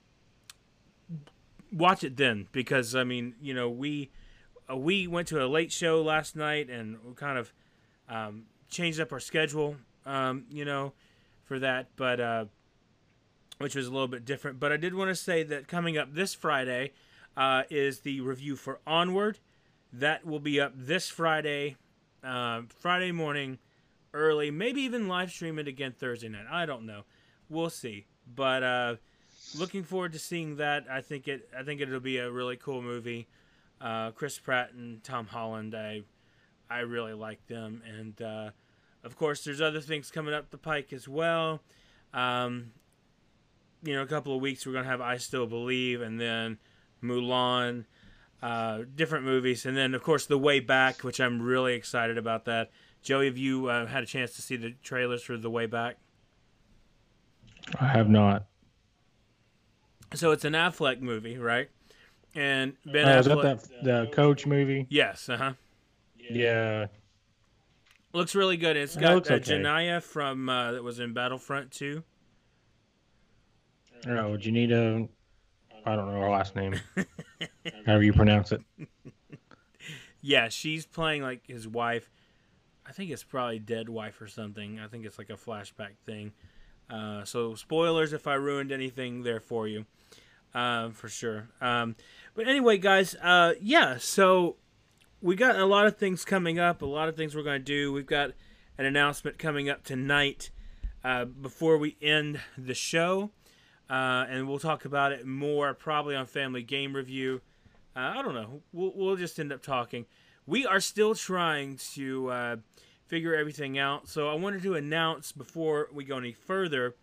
[1.71, 4.11] watch it then because, I mean, you know, we.
[4.67, 7.53] Uh, we went to a late show last night and kind of
[8.09, 10.93] um, changed up our schedule, um, you know,
[11.45, 12.45] for that, but uh,
[13.57, 14.59] which was a little bit different.
[14.59, 16.91] But I did want to say that coming up this Friday
[17.37, 19.39] uh, is the review for Onward.
[19.93, 21.77] That will be up this Friday,
[22.23, 23.59] uh, Friday morning,
[24.13, 24.51] early.
[24.51, 26.45] Maybe even live stream it again Thursday night.
[26.51, 27.03] I don't know.
[27.49, 28.05] We'll see.
[28.33, 28.95] But uh,
[29.57, 30.85] looking forward to seeing that.
[30.89, 31.47] I think it.
[31.57, 33.27] I think it'll be a really cool movie.
[33.79, 35.75] Uh, Chris Pratt and Tom Holland.
[35.75, 36.01] I
[36.69, 38.49] I really like them, and uh,
[39.03, 41.61] of course, there's other things coming up the pike as well.
[42.13, 42.71] Um,
[43.83, 46.57] you know, a couple of weeks we're gonna have I Still Believe, and then
[47.03, 47.85] Mulan,
[48.41, 52.45] uh, different movies, and then of course The Way Back, which I'm really excited about.
[52.45, 55.67] That Joey, have you uh, had a chance to see the trailers for The Way
[55.67, 55.97] Back?
[57.79, 58.45] I have not.
[60.13, 61.69] So it's an Affleck movie, right?
[62.35, 64.87] And Ben Oh, is that that the coach movie?
[64.89, 65.53] Yes, uh huh.
[66.29, 66.87] Yeah.
[68.13, 68.77] Looks really good.
[68.77, 69.53] It's got looks uh, okay.
[69.53, 72.03] Janaya from uh, that was in Battlefront 2.
[74.07, 75.09] Oh, Janita.
[75.85, 76.79] I don't know her last name.
[77.85, 78.61] However you pronounce it.
[80.21, 82.09] Yeah, she's playing like his wife.
[82.87, 84.79] I think it's probably dead wife or something.
[84.79, 86.31] I think it's like a flashback thing.
[86.89, 89.85] Uh, so spoilers if I ruined anything there for you,
[90.53, 91.49] uh, for sure.
[91.61, 91.95] Um,
[92.35, 93.97] but anyway, guys, uh, yeah.
[93.97, 94.55] So
[95.25, 96.83] we got a lot of things coming up.
[96.83, 97.91] A lot of things we're going to do.
[97.91, 98.33] We've got
[98.77, 100.51] an announcement coming up tonight
[101.03, 103.31] uh, before we end the show,
[103.89, 107.41] uh, and we'll talk about it more probably on Family Game Review.
[107.95, 108.61] Uh, I don't know.
[108.71, 110.05] We'll, we'll just end up talking.
[110.45, 112.55] We are still trying to uh,
[113.07, 114.07] figure everything out.
[114.07, 116.97] So I wanted to announce before we go any further,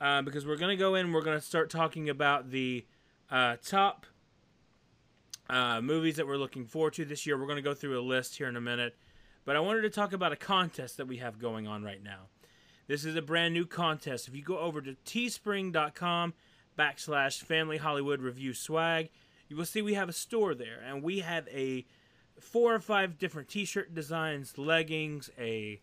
[0.00, 2.86] uh, because we're going to go in, we're going to start talking about the
[3.30, 4.06] uh, top
[5.50, 7.36] uh, movies that we're looking forward to this year.
[7.36, 8.96] We're going to go through a list here in a minute.
[9.44, 12.28] But I wanted to talk about a contest that we have going on right now.
[12.86, 14.28] This is a brand new contest.
[14.28, 16.34] If you go over to teespring.com
[16.78, 19.10] backslash family Hollywood review swag,
[19.48, 20.80] you will see we have a store there.
[20.86, 21.84] And we have a
[22.38, 25.80] four or five different t-shirt designs, leggings, a,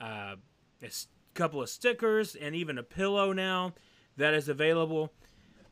[0.00, 0.36] uh,
[0.82, 0.90] a
[1.34, 3.74] couple of stickers, and even a pillow now
[4.16, 5.12] that is available.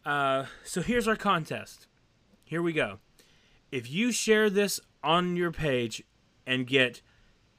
[0.04, 1.87] Uh, so here's our contest.
[2.44, 2.98] Here we go.
[3.70, 6.02] If you share this on your page
[6.46, 7.02] and get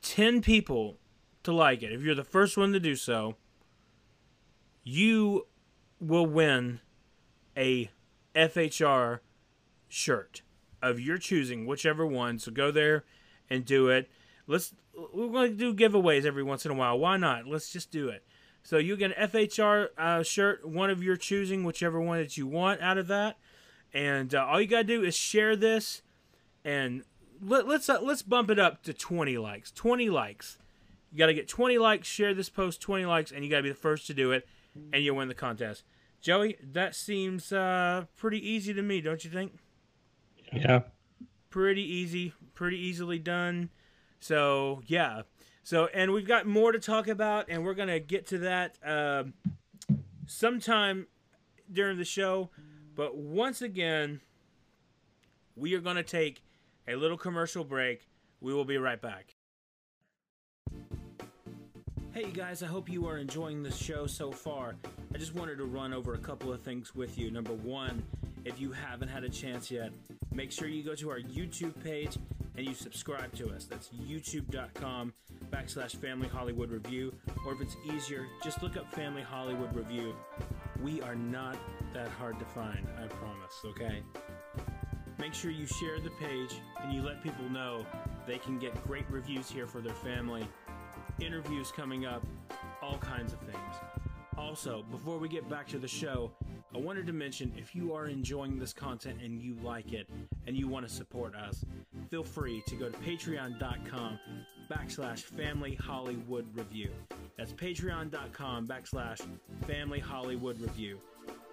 [0.01, 0.97] 10 people
[1.43, 3.35] to like it, if you're the first one to do so,
[4.83, 5.47] you
[5.99, 6.79] will win
[7.55, 7.91] a
[8.35, 9.19] FHR
[9.89, 10.41] shirt
[10.81, 12.39] of your choosing, whichever one.
[12.39, 13.03] So go there
[13.49, 14.09] and do it.
[14.45, 14.73] Let's
[15.13, 16.97] we're going to do giveaways every once in a while.
[16.97, 17.45] Why not?
[17.45, 18.23] Let's just do it.
[18.63, 22.47] So you get an FHR uh, shirt, one of your choosing, whichever one that you
[22.47, 23.37] want out of that.
[23.97, 26.03] And uh, all you gotta do is share this,
[26.63, 27.01] and
[27.41, 29.71] let, let's uh, let's bump it up to 20 likes.
[29.71, 30.59] 20 likes.
[31.11, 32.07] You gotta get 20 likes.
[32.07, 34.47] Share this post 20 likes, and you gotta be the first to do it,
[34.93, 35.83] and you'll win the contest.
[36.21, 39.53] Joey, that seems uh, pretty easy to me, don't you think?
[40.53, 40.81] Yeah.
[41.49, 43.71] pretty easy, pretty easily done.
[44.19, 45.23] So yeah,
[45.63, 49.33] so and we've got more to talk about, and we're gonna get to that um
[50.27, 51.07] sometime
[51.71, 52.51] during the show.
[52.97, 54.21] But once again,
[55.55, 56.41] we are gonna take
[56.87, 58.07] a little commercial break.
[58.41, 59.35] We will be right back.
[62.11, 64.75] Hey guys, I hope you are enjoying this show so far.
[65.13, 67.29] I just wanted to run over a couple of things with you.
[67.29, 68.01] Number one,
[68.45, 69.91] if you haven't had a chance yet,
[70.33, 72.17] make sure you go to our YouTube page
[72.55, 73.65] and you subscribe to us.
[73.65, 75.13] That's youtube.com
[75.51, 77.13] backslash Family Hollywood Review.
[77.45, 80.15] Or if it's easier, just look up Family Hollywood Review.
[80.81, 81.57] We are not
[81.93, 84.03] that hard to find, I promise, okay?
[85.19, 87.85] Make sure you share the page and you let people know
[88.27, 90.47] they can get great reviews here for their family,
[91.19, 92.23] interviews coming up,
[92.81, 93.75] all kinds of things.
[94.37, 96.31] Also, before we get back to the show,
[96.75, 100.07] I wanted to mention if you are enjoying this content and you like it
[100.45, 101.65] and you want to support us,
[102.11, 104.19] feel free to go to patreon.com
[104.69, 106.91] backslash family Hollywood review.
[107.37, 109.21] That's patreon.com backslash
[109.67, 110.99] family Hollywood review.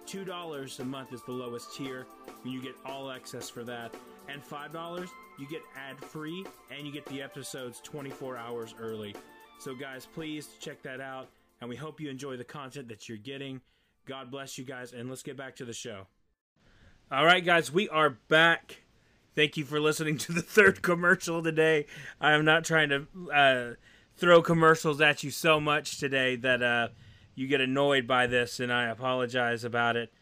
[0.07, 2.07] $2 a month is the lowest tier,
[2.43, 3.93] and you get all access for that.
[4.27, 9.15] And $5, you get ad free and you get the episodes 24 hours early.
[9.59, 11.29] So, guys, please check that out,
[11.61, 13.61] and we hope you enjoy the content that you're getting.
[14.07, 16.07] God bless you guys, and let's get back to the show.
[17.11, 18.81] All right, guys, we are back.
[19.35, 21.85] Thank you for listening to the third commercial today.
[22.19, 23.73] I am not trying to uh,
[24.17, 26.87] throw commercials at you so much today that uh,
[27.35, 30.13] you get annoyed by this, and I apologize about it.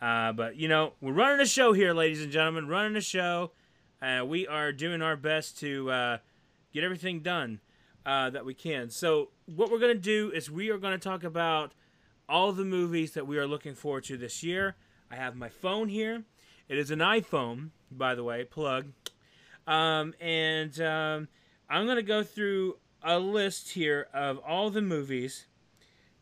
[0.00, 2.68] Uh, but you know, we're running a show here, ladies and gentlemen.
[2.68, 3.52] Running a show.
[4.00, 6.18] Uh, we are doing our best to uh,
[6.72, 7.60] get everything done
[8.04, 8.90] uh, that we can.
[8.90, 11.72] So, what we're going to do is we are going to talk about
[12.28, 14.76] all the movies that we are looking forward to this year.
[15.10, 16.24] I have my phone here.
[16.68, 18.86] It is an iPhone, by the way, plug.
[19.66, 21.28] Um, and um,
[21.68, 25.46] I'm going to go through a list here of all the movies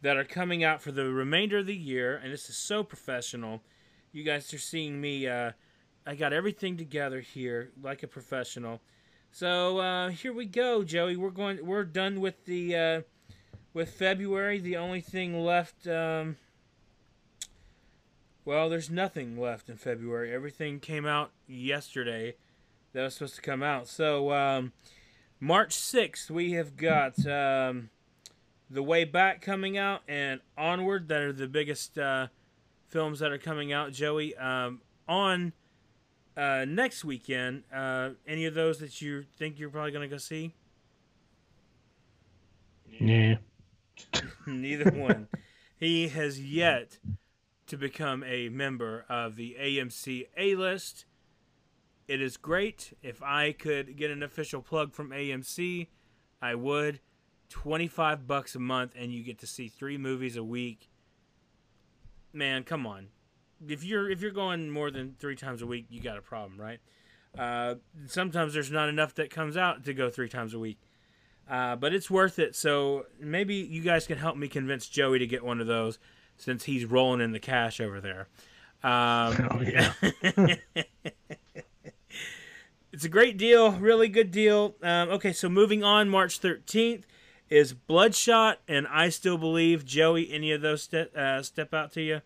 [0.02, 2.16] that are coming out for the remainder of the year.
[2.16, 3.62] And this is so professional.
[4.12, 5.26] You guys are seeing me.
[5.26, 5.52] Uh,
[6.06, 8.80] I got everything together here like a professional.
[9.32, 11.16] So uh, here we go, Joey.
[11.16, 11.64] We're going.
[11.64, 13.00] We're done with the uh,
[13.72, 15.86] with February, the only thing left.
[15.86, 16.36] Um,
[18.44, 20.32] well, there's nothing left in February.
[20.32, 22.34] Everything came out yesterday
[22.92, 23.86] that was supposed to come out.
[23.86, 24.72] So, um,
[25.40, 27.88] March 6th, we have got um,
[28.68, 32.26] The Way Back coming out and Onward, that are the biggest uh,
[32.88, 34.36] films that are coming out, Joey.
[34.36, 35.54] Um, on
[36.36, 40.18] uh, next weekend, uh, any of those that you think you're probably going to go
[40.18, 40.52] see?
[43.00, 43.36] Yeah.
[44.46, 45.28] Neither one.
[45.78, 46.98] he has yet
[47.66, 51.06] to become a member of the AMC A list.
[52.10, 52.92] It is great.
[53.04, 55.86] If I could get an official plug from AMC,
[56.42, 56.98] I would.
[57.50, 60.90] 25 bucks a month and you get to see 3 movies a week.
[62.32, 63.10] Man, come on.
[63.64, 66.60] If you're if you're going more than 3 times a week, you got a problem,
[66.60, 66.80] right?
[67.38, 67.76] Uh,
[68.08, 70.80] sometimes there's not enough that comes out to go 3 times a week.
[71.48, 72.56] Uh, but it's worth it.
[72.56, 76.00] So maybe you guys can help me convince Joey to get one of those
[76.36, 78.26] since he's rolling in the cash over there.
[78.82, 79.92] Um, Oh yeah.
[82.92, 84.74] it's a great deal, really good deal.
[84.82, 87.02] Um, okay, so moving on, March 13th
[87.48, 90.32] is Bloodshot, and I still believe Joey.
[90.32, 92.22] Any of those step uh, step out to you?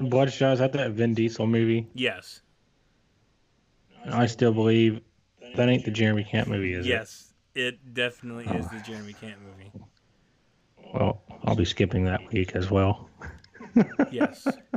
[0.00, 1.86] Bloodshot is that that Vin Diesel movie?
[1.94, 2.42] Yes,
[4.06, 5.00] I still believe
[5.56, 6.90] that ain't the Jeremy Camp movie, is it?
[6.90, 9.72] yes, it definitely is the Jeremy Camp movie.
[10.94, 13.10] Well, I'll be skipping that week as well.
[14.10, 14.46] Yes.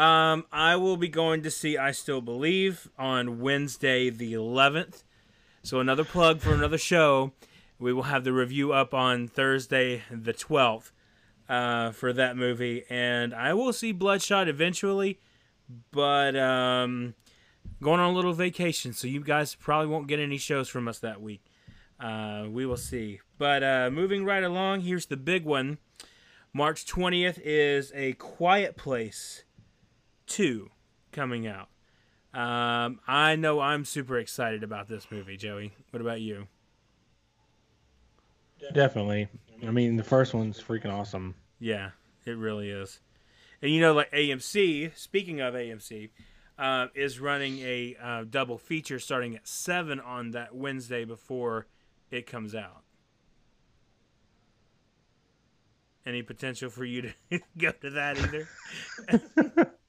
[0.00, 5.02] Um, I will be going to see I Still Believe on Wednesday the 11th.
[5.62, 7.32] So another plug for another show.
[7.78, 10.92] We will have the review up on Thursday the 12th
[11.50, 15.20] uh, for that movie, and I will see Bloodshot eventually,
[15.90, 17.12] but um,
[17.82, 20.98] going on a little vacation, so you guys probably won't get any shows from us
[21.00, 21.44] that week.
[22.02, 23.20] Uh, we will see.
[23.36, 25.76] But uh, moving right along, here's the big one.
[26.54, 29.44] March 20th is A Quiet Place
[30.30, 30.70] 2
[31.12, 31.68] coming out.
[32.32, 35.72] Um, I know I'm super excited about this movie, Joey.
[35.90, 36.46] What about you?
[38.72, 39.28] Definitely.
[39.66, 41.34] I mean, the first one's freaking awesome.
[41.58, 41.90] Yeah,
[42.24, 43.00] it really is.
[43.60, 46.10] And you know, like AMC, speaking of AMC,
[46.58, 51.66] uh, is running a uh, double feature starting at 7 on that Wednesday before
[52.10, 52.82] it comes out.
[56.06, 59.70] Any potential for you to go to that either?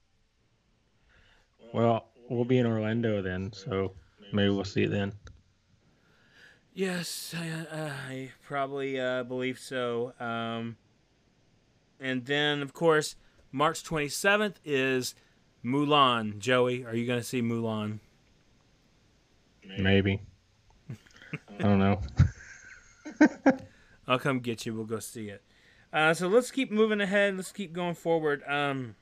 [1.73, 3.93] Well, we'll be in Orlando then, so
[4.33, 5.13] maybe we'll see it then.
[6.73, 10.13] Yes, I, uh, I probably uh, believe so.
[10.19, 10.77] Um,
[11.99, 13.15] and then, of course,
[13.51, 15.13] March 27th is
[15.63, 16.39] Mulan.
[16.39, 17.99] Joey, are you going to see Mulan?
[19.77, 20.21] Maybe.
[21.59, 22.01] I don't know.
[24.07, 24.73] I'll come get you.
[24.73, 25.43] We'll go see it.
[25.93, 27.35] Uh, so let's keep moving ahead.
[27.35, 28.43] Let's keep going forward.
[28.47, 28.95] Um,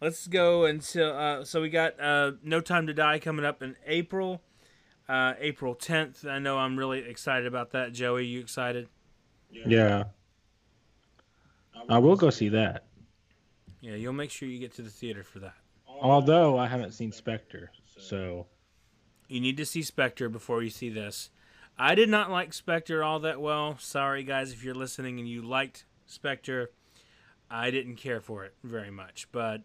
[0.00, 1.12] let's go until.
[1.16, 4.42] Uh, so we got uh, No Time to Die coming up in April.
[5.08, 6.26] Uh, April 10th.
[6.26, 7.92] I know I'm really excited about that.
[7.92, 8.88] Joey, you excited?
[9.50, 10.04] Yeah.
[11.88, 12.84] I will go see that.
[13.80, 15.54] Yeah, you'll make sure you get to the theater for that.
[15.88, 18.46] Although I haven't seen Spectre, so
[19.28, 21.30] You need to see Spectre before you see this.
[21.78, 23.76] I did not like Spectre all that well.
[23.78, 26.70] Sorry, guys, if you're listening and you liked Spectre.
[27.50, 29.62] I didn't care for it very much, but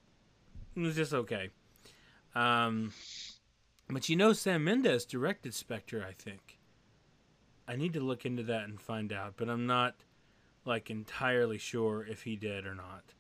[0.76, 1.50] it was just okay.
[2.36, 2.94] Um,
[3.90, 6.60] but you know, Sam Mendes directed Spectre, I think.
[7.68, 9.96] I need to look into that and find out, but I'm not
[10.66, 13.14] like entirely sure if he did or not.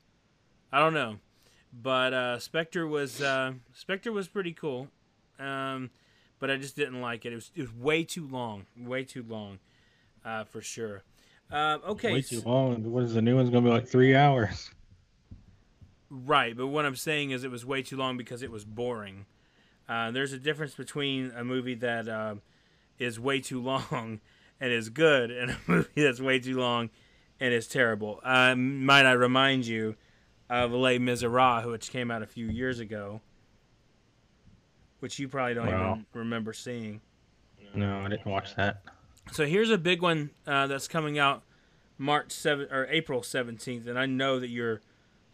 [0.71, 1.17] I don't know,
[1.71, 4.89] but uh, Spectre was uh, Spectre was pretty cool.
[5.39, 5.89] Um,
[6.43, 7.31] but I just didn't like it.
[7.31, 9.59] It was it was way too long, way too long,
[10.25, 11.03] uh, for sure.
[11.49, 12.91] Um, okay, way too long.
[12.91, 14.69] What is the new one's gonna be like three hours?
[16.25, 16.55] right.
[16.55, 19.25] But what I'm saying is, it was way too long because it was boring.
[19.89, 22.35] Uh, there's a difference between a movie that uh,
[22.99, 24.21] is way too long
[24.61, 26.89] and is good, and a movie that's way too long
[27.39, 28.19] and is terrible.
[28.23, 29.95] Uh, might I remind you
[30.49, 33.21] of Les Miserables, which came out a few years ago,
[34.99, 35.91] which you probably don't Wow.
[35.93, 37.01] even remember seeing.
[37.75, 38.81] No, I didn't watch that.
[39.31, 41.43] So here's a big one uh, that's coming out
[41.97, 44.81] March 7 or April 17th, and I know that you're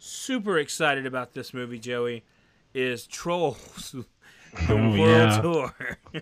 [0.00, 2.24] super excited about this movie, Joey.
[2.74, 4.04] Is Trolls the
[4.68, 5.40] Oh, World yeah.
[5.40, 5.74] Tour?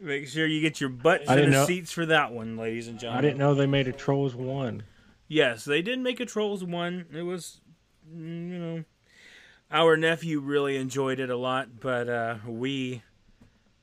[0.00, 2.98] Make sure you get your butts in the know- seats for that one, ladies and
[3.00, 3.18] gentlemen.
[3.18, 4.84] I didn't know they made a Trolls one.
[5.26, 7.06] Yes, they did make a Trolls one.
[7.12, 7.60] It was,
[8.08, 8.84] mm, you know,
[9.70, 13.02] our nephew really enjoyed it a lot, but uh, we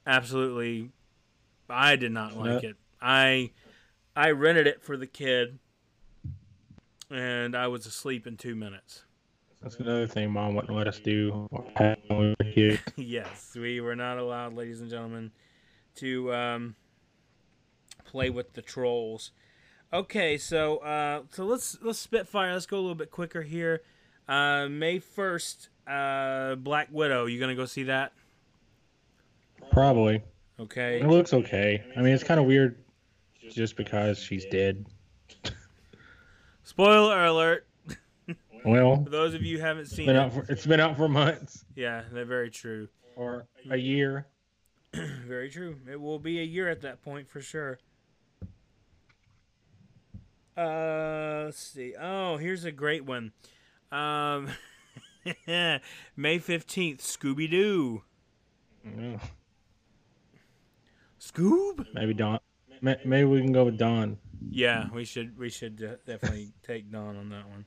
[0.07, 0.91] absolutely
[1.69, 2.77] I did not like it.
[3.01, 3.51] I
[4.15, 5.59] I rented it for the kid,
[7.09, 9.03] and I was asleep in two minutes.
[9.61, 11.47] That's another thing Mom wouldn't let us do.
[12.07, 12.35] when
[12.95, 15.31] yes, we were not allowed, ladies and gentlemen,
[15.95, 16.75] to um,
[18.05, 19.31] play with the trolls.
[19.91, 22.53] Okay, so uh, so let's let's spitfire.
[22.53, 23.81] Let's go a little bit quicker here.
[24.27, 27.25] Uh, May first, uh, Black Widow.
[27.25, 28.13] You gonna go see that?
[29.71, 30.21] Probably.
[30.59, 31.01] Okay.
[31.01, 31.83] It looks okay.
[31.97, 32.77] I mean, it's kind of weird,
[33.49, 34.85] just because she's dead.
[36.75, 37.65] Spoiler alert.
[38.65, 41.07] Well, for those of you who haven't seen been it, for, it's been out for
[41.07, 42.89] months yeah, they're very true.
[43.15, 44.25] or a year.
[44.93, 45.77] very true.
[45.89, 47.79] It will be a year at that point for sure.
[50.57, 51.93] Uh, let's see.
[51.97, 53.31] Oh, here's a great one.
[53.89, 54.49] Um,
[56.17, 58.03] May fifteenth, Scooby Doo.
[58.83, 59.19] Yeah.
[61.21, 61.85] Scoob.
[61.93, 62.39] Maybe Don.
[62.81, 64.17] Maybe we can go with Don.
[64.49, 67.65] Yeah, we should we should uh, definitely take Don on that one.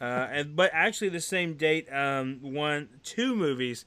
[0.00, 3.84] Uh, and but actually the same date, um, one two movies.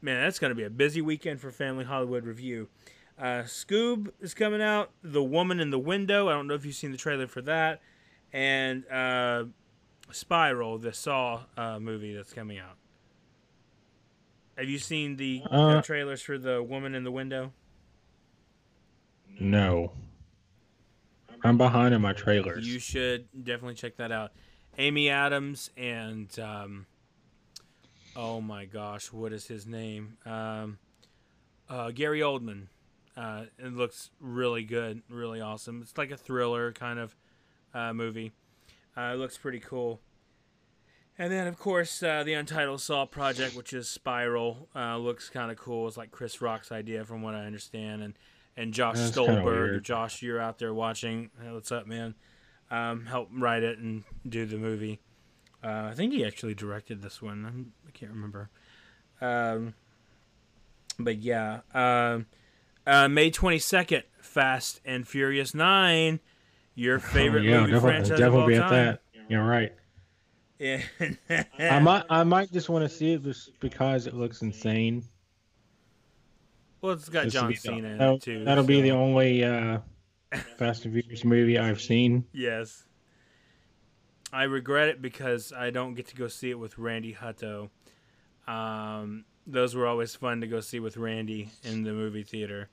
[0.00, 2.68] Man, that's gonna be a busy weekend for Family Hollywood Review.
[3.18, 4.90] Uh, Scoob is coming out.
[5.02, 6.28] The Woman in the Window.
[6.28, 7.80] I don't know if you've seen the trailer for that.
[8.32, 9.44] And uh,
[10.10, 12.76] Spiral, the Saw uh, movie that's coming out.
[14.58, 17.52] Have you seen the Uh, trailers for the Woman in the Window?
[19.40, 19.92] No.
[21.44, 22.66] I'm behind on my trailers.
[22.66, 24.32] You should definitely check that out.
[24.78, 26.86] Amy Adams and um,
[28.16, 30.16] oh my gosh, what is his name?
[30.24, 30.78] Um,
[31.68, 32.68] uh, Gary Oldman.
[33.16, 35.80] Uh, it looks really good, really awesome.
[35.82, 37.14] It's like a thriller kind of
[37.72, 38.32] uh, movie.
[38.96, 40.00] Uh, it looks pretty cool.
[41.16, 45.52] And then, of course, uh, the Untitled Saw project, which is Spiral, uh, looks kind
[45.52, 45.86] of cool.
[45.86, 48.14] It's like Chris Rock's idea, from what I understand, and
[48.56, 49.82] and Josh That's Stolberg.
[49.82, 51.30] Josh, you're out there watching.
[51.40, 52.14] Hey, what's up, man?
[52.70, 55.00] Um, help write it and do the movie.
[55.62, 57.44] Uh, I think he actually directed this one.
[57.46, 58.50] I'm, I can't remember.
[59.20, 59.74] Um,
[60.98, 62.26] but yeah, um,
[62.86, 66.20] uh, May 22nd, Fast and Furious 9,
[66.74, 68.72] your favorite oh, yeah, movie franchise definitely of all be time.
[68.72, 69.22] at that.
[69.28, 69.72] You're right.
[70.58, 70.82] Yeah.
[71.58, 75.04] I might, I might just want to see it just because it looks insane.
[76.84, 78.44] Well, it's got to John Cena in that'll, it too.
[78.44, 79.78] that'll be the only uh,
[80.58, 82.26] Fast and Furious movie I've seen.
[82.30, 82.84] Yes.
[84.30, 87.70] I regret it because I don't get to go see it with Randy Hutto.
[88.46, 92.68] Um, those were always fun to go see with Randy in the movie theater.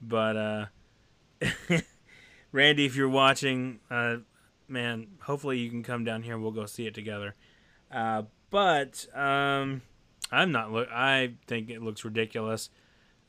[0.00, 0.66] But uh,
[2.52, 4.18] Randy, if you're watching, uh,
[4.68, 7.34] man, hopefully you can come down here and we'll go see it together.
[7.92, 9.82] Uh, but um,
[10.32, 10.72] I'm not.
[10.72, 12.70] Look, I think it looks ridiculous.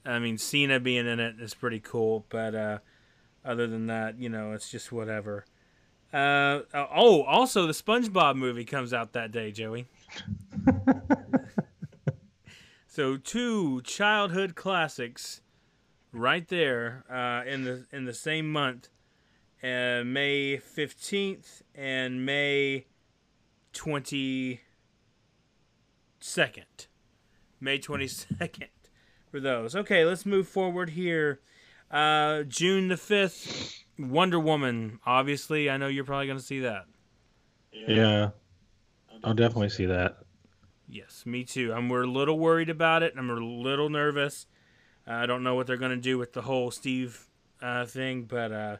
[0.05, 2.79] I mean, Cena being in it is pretty cool, but uh,
[3.45, 5.45] other than that, you know, it's just whatever.
[6.11, 9.85] Uh, oh, also the SpongeBob movie comes out that day, Joey.
[12.87, 15.41] so two childhood classics,
[16.11, 18.89] right there, uh, in the in the same month,
[19.63, 22.87] uh, May fifteenth and May
[23.71, 24.61] twenty
[26.19, 26.87] second,
[27.61, 28.67] May twenty second
[29.31, 29.75] for those.
[29.75, 31.39] Okay, let's move forward here.
[31.89, 34.99] Uh, June the fifth, Wonder Woman.
[35.05, 36.85] Obviously, I know you're probably going to see that.
[37.71, 38.29] Yeah,
[39.23, 40.17] I'll definitely see that.
[40.87, 41.73] Yes, me too.
[41.73, 43.13] I'm we're a little worried about it.
[43.17, 44.45] I'm a little nervous.
[45.07, 47.27] Uh, I don't know what they're going to do with the whole Steve
[47.61, 48.77] uh, thing, but uh,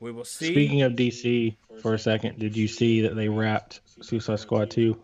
[0.00, 0.52] we will see.
[0.52, 5.00] Speaking of DC, for a second, did you see that they wrapped Suicide Squad 2?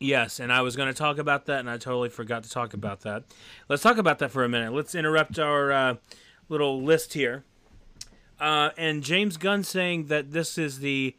[0.00, 2.72] Yes, and I was going to talk about that, and I totally forgot to talk
[2.72, 3.24] about that.
[3.68, 4.72] Let's talk about that for a minute.
[4.72, 5.94] Let's interrupt our uh,
[6.48, 7.44] little list here.
[8.38, 11.16] Uh, and James Gunn saying that this is the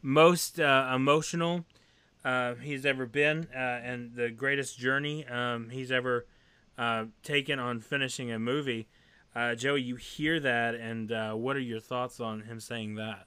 [0.00, 1.66] most uh, emotional
[2.24, 6.24] uh, he's ever been, uh, and the greatest journey um, he's ever
[6.78, 8.88] uh, taken on finishing a movie.
[9.56, 13.26] Joey, you hear that, and what are your thoughts on him saying that?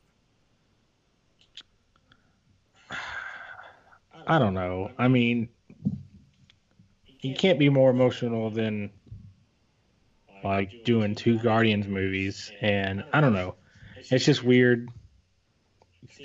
[4.28, 4.92] I don't know.
[4.98, 5.50] I mean,
[7.06, 8.92] he can't be more emotional than
[10.44, 13.56] like doing two Guardians movies, and I don't know.
[14.10, 14.90] It's just weird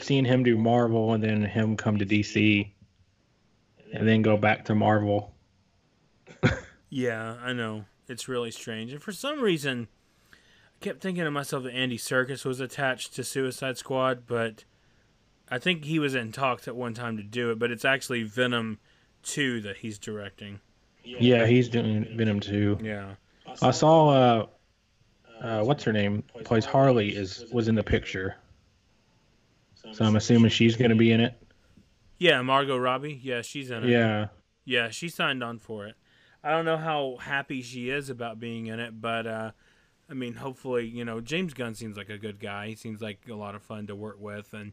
[0.01, 2.70] seeing him do Marvel and then him come to DC
[3.92, 5.34] and then go back to Marvel.
[6.90, 7.84] Yeah, I know.
[8.09, 8.92] It's really strange.
[8.92, 9.86] And for some reason,
[10.32, 14.64] I kept thinking to myself that Andy Serkis was attached to Suicide Squad, but
[15.51, 18.22] I think he was in talks at one time to do it, but it's actually
[18.22, 18.78] Venom
[19.24, 20.61] 2 that he's directing.
[21.05, 22.78] Yeah, he's doing Venom 2.
[22.82, 23.14] Yeah.
[23.62, 24.46] I saw uh,
[25.42, 28.36] uh, what's her name plays Harley is was in the picture.
[29.92, 31.34] So I'm assuming she's going to be in it.
[32.18, 33.18] Yeah, Margot Robbie.
[33.22, 33.88] Yeah, she's in it.
[33.88, 34.28] Yeah.
[34.64, 35.96] Yeah, she signed on for it.
[36.44, 39.51] I don't know how happy she is about being in it, but uh,
[40.09, 42.68] I mean, hopefully, you know, James Gunn seems like a good guy.
[42.68, 44.72] He seems like a lot of fun to work with, and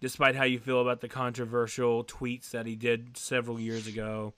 [0.00, 4.34] despite how you feel about the controversial tweets that he did several years ago,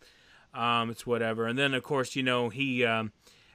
[0.54, 1.46] um, it's whatever.
[1.46, 2.84] And then, of course, you know, he.
[2.84, 3.12] Um,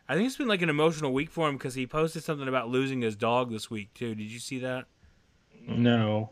[0.07, 2.67] I think it's been like an emotional week for him because he posted something about
[2.67, 4.13] losing his dog this week too.
[4.15, 4.85] Did you see that?
[5.65, 6.29] No.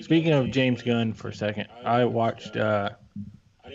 [0.00, 2.56] Speaking of James Gunn for a second, I watched.
[2.56, 2.90] Uh,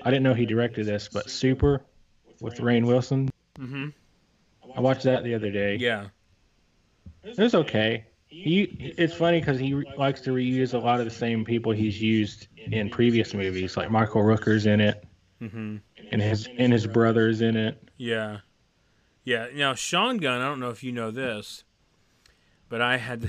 [0.04, 1.84] I didn't know he directed this, but Super
[2.40, 3.30] with Rainn Wilson.
[3.60, 3.90] Mm-hmm.
[4.76, 5.76] I watched that the other day.
[5.76, 6.08] Yeah.
[7.24, 8.06] It was okay.
[8.32, 12.02] He it's funny because he likes to reuse a lot of the same people he's
[12.02, 15.04] used in previous movies, like Michael Rooker's in it,
[15.42, 15.78] Mm-hmm.
[16.12, 17.90] and his and his brother's in it.
[17.98, 18.40] Yeah.
[19.26, 19.48] Yeah.
[19.54, 21.64] Now, Sean Gunn, I don't know if you know this,
[22.70, 23.28] but I had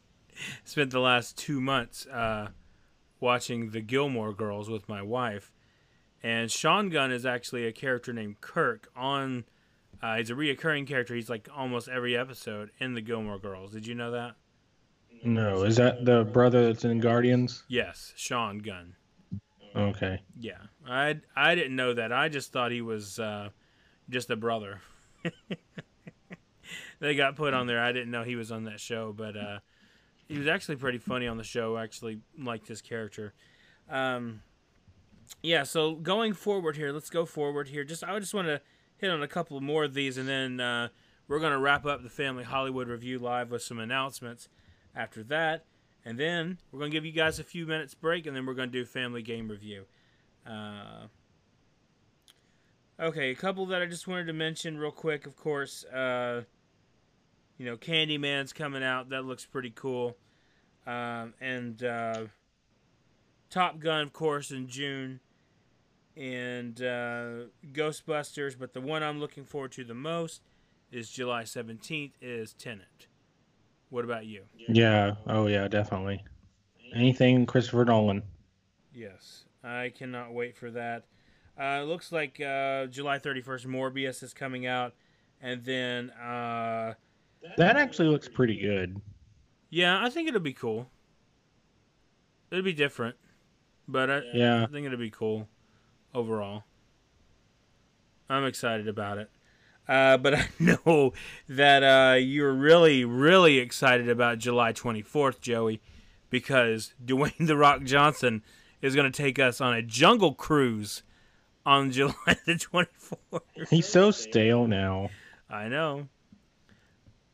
[0.64, 2.48] spent the last two months uh,
[3.20, 5.52] watching the Gilmore Girls with my wife.
[6.22, 9.44] And Sean Gunn is actually a character named Kirk on.
[10.02, 11.14] Uh, he's a reoccurring character.
[11.14, 13.72] He's like almost every episode in the Gilmore Girls.
[13.72, 14.36] Did you know that?
[15.24, 17.64] No, is that the brother that's in Guardians?
[17.68, 18.94] Yes, Sean Gunn.
[19.74, 20.20] Okay.
[20.38, 22.12] Yeah, I I didn't know that.
[22.12, 23.50] I just thought he was uh,
[24.08, 24.80] just a brother.
[27.00, 27.80] they got put on there.
[27.80, 29.58] I didn't know he was on that show, but uh,
[30.28, 31.76] he was actually pretty funny on the show.
[31.76, 33.34] I actually liked his character.
[33.90, 34.42] Um,
[35.42, 37.84] yeah, so going forward here, let's go forward here.
[37.84, 38.60] Just I just want to
[38.98, 40.88] hit on a couple more of these, and then uh,
[41.26, 44.48] we're gonna wrap up the Family Hollywood Review live with some announcements.
[44.94, 45.64] After that,
[46.04, 48.68] and then we're gonna give you guys a few minutes break, and then we're gonna
[48.68, 49.84] do Family Game Review.
[50.44, 51.06] Uh,
[52.98, 55.26] okay, a couple that I just wanted to mention real quick.
[55.26, 56.42] Of course, uh,
[57.58, 59.10] you know, Candyman's coming out.
[59.10, 60.16] That looks pretty cool.
[60.86, 62.24] Um, and uh,
[63.50, 65.20] Top Gun, of course, in June.
[66.18, 70.42] And uh, Ghostbusters, but the one I'm looking forward to the most
[70.90, 72.12] is July 17th.
[72.20, 73.06] Is Tenet.
[73.90, 74.42] What about you?
[74.68, 75.14] Yeah.
[75.28, 76.24] Oh yeah, definitely.
[76.92, 78.22] Anything Christopher Nolan.
[78.92, 81.04] Yes, I cannot wait for that.
[81.58, 84.94] Uh, it looks like uh, July 31st, Morbius is coming out,
[85.40, 86.94] and then uh,
[87.56, 89.00] That actually looks pretty good.
[89.70, 90.88] yeah, I think it'll be cool.
[92.50, 93.16] It'll be different,
[93.86, 94.64] but I, Yeah.
[94.64, 95.48] I think it'll be cool
[96.14, 96.64] overall.
[98.28, 99.30] I'm excited about it.
[99.88, 101.12] Uh, but I know
[101.48, 105.80] that uh, you're really, really excited about July 24th, Joey,
[106.30, 108.42] because Dwayne The Rock Johnson
[108.82, 111.02] is going to take us on a jungle cruise
[111.64, 113.68] on July the 24th.
[113.70, 115.10] He's so stale now.
[115.50, 116.08] I know.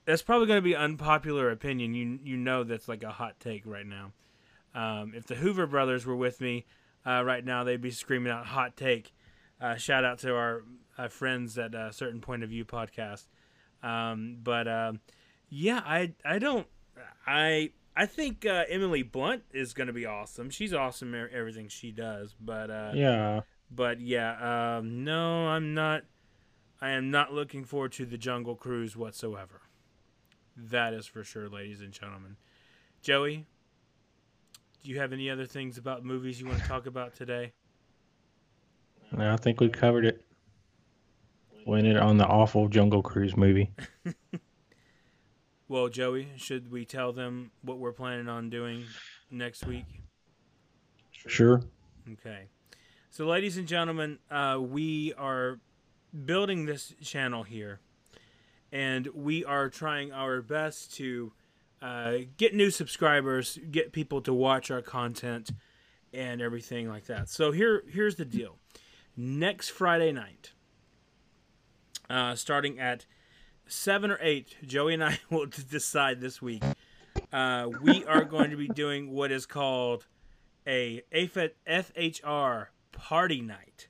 [0.07, 1.95] That's probably going to be unpopular opinion.
[1.95, 4.13] You you know that's like a hot take right now.
[4.75, 6.67] Um, if the Hoover brothers were with me
[7.07, 9.13] uh, right now, they'd be screaming out "hot take."
[9.61, 10.65] Uh, shout out to our
[10.99, 13.27] uh, friends at uh, Certain Point of View podcast.
[13.83, 15.01] Um, but um
[15.51, 16.67] yeah, I I don't
[17.27, 20.51] I I think uh, Emily Blunt is going to be awesome.
[20.51, 22.35] She's awesome at everything she does.
[22.41, 23.41] But uh, Yeah.
[23.71, 26.03] but yeah, um, no, I'm not.
[26.81, 29.61] I am not looking forward to the Jungle Cruise whatsoever.
[30.57, 32.37] That is for sure, ladies and gentlemen.
[33.03, 33.47] Joey,
[34.85, 37.53] do you have any other things about movies you want to talk about today?
[39.19, 40.25] I think we covered it.
[41.67, 43.73] Win it on the awful Jungle Cruise movie.
[45.67, 48.85] Well, Joey, should we tell them what we're planning on doing
[49.31, 49.87] next week?
[51.11, 51.63] Sure.
[52.13, 52.49] Okay.
[53.11, 55.61] So, ladies and gentlemen, uh, we are
[56.27, 57.81] building this channel here,
[58.71, 61.33] and we are trying our best to
[61.83, 65.51] uh, get new subscribers, get people to watch our content,
[66.13, 67.29] and everything like that.
[67.29, 68.59] So here, here's the deal.
[69.17, 70.53] Next Friday night,
[72.09, 73.07] uh, starting at
[73.67, 76.63] seven or eight, Joey and I will decide this week.
[77.33, 80.07] Uh, we are going to be doing what is called
[80.67, 83.89] a FHR party night.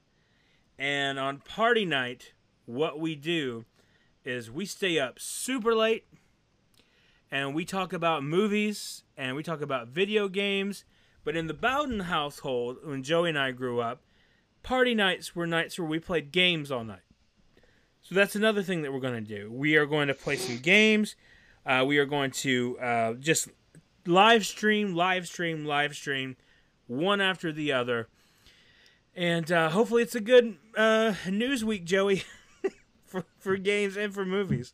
[0.78, 2.32] And on party night,
[2.66, 3.64] what we do
[4.24, 6.06] is we stay up super late
[7.34, 10.84] and we talk about movies and we talk about video games.
[11.24, 14.02] But in the Bowden household, when Joey and I grew up,
[14.62, 17.02] party nights were nights where we played games all night.
[18.02, 19.50] So that's another thing that we're going to do.
[19.50, 21.16] We are going to play some games.
[21.66, 23.48] Uh, we are going to uh, just
[24.06, 26.36] live stream, live stream, live stream,
[26.86, 28.06] one after the other.
[29.12, 32.22] And uh, hopefully it's a good uh, news week, Joey,
[33.04, 34.72] for, for games and for movies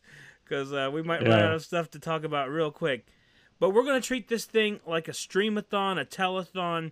[0.51, 1.29] because uh, we might Yeah.
[1.29, 3.07] run out of stuff to talk about real quick.
[3.57, 6.91] But we're going to treat this thing like a streamathon, a telethon.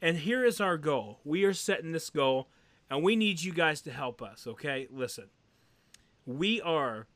[0.00, 1.18] And here is our goal.
[1.24, 2.48] We are setting this goal,
[2.88, 4.86] and we need you guys to help us, okay?
[4.92, 5.30] Listen,
[6.24, 7.08] we are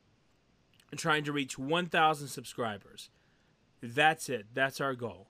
[0.97, 3.09] trying to reach 1,000 subscribers.
[3.81, 4.47] That's it.
[4.53, 5.29] That's our goal.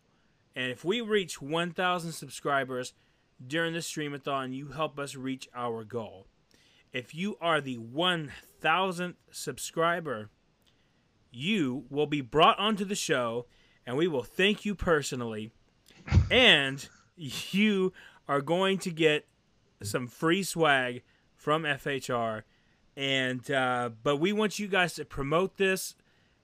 [0.56, 2.94] And if we reach 1,000 subscribers
[3.46, 6.26] during the streamathon, you help us reach our goal.
[6.92, 10.32] If you are the 1,000th subscriber,
[11.32, 13.46] you will be brought onto the show
[13.86, 15.52] and we will thank you personally.
[16.32, 17.94] And you
[18.28, 19.28] are going to get
[19.82, 21.04] some free swag
[21.36, 22.44] from FHR.
[22.96, 25.96] And, uh, but we want you guys to promote this.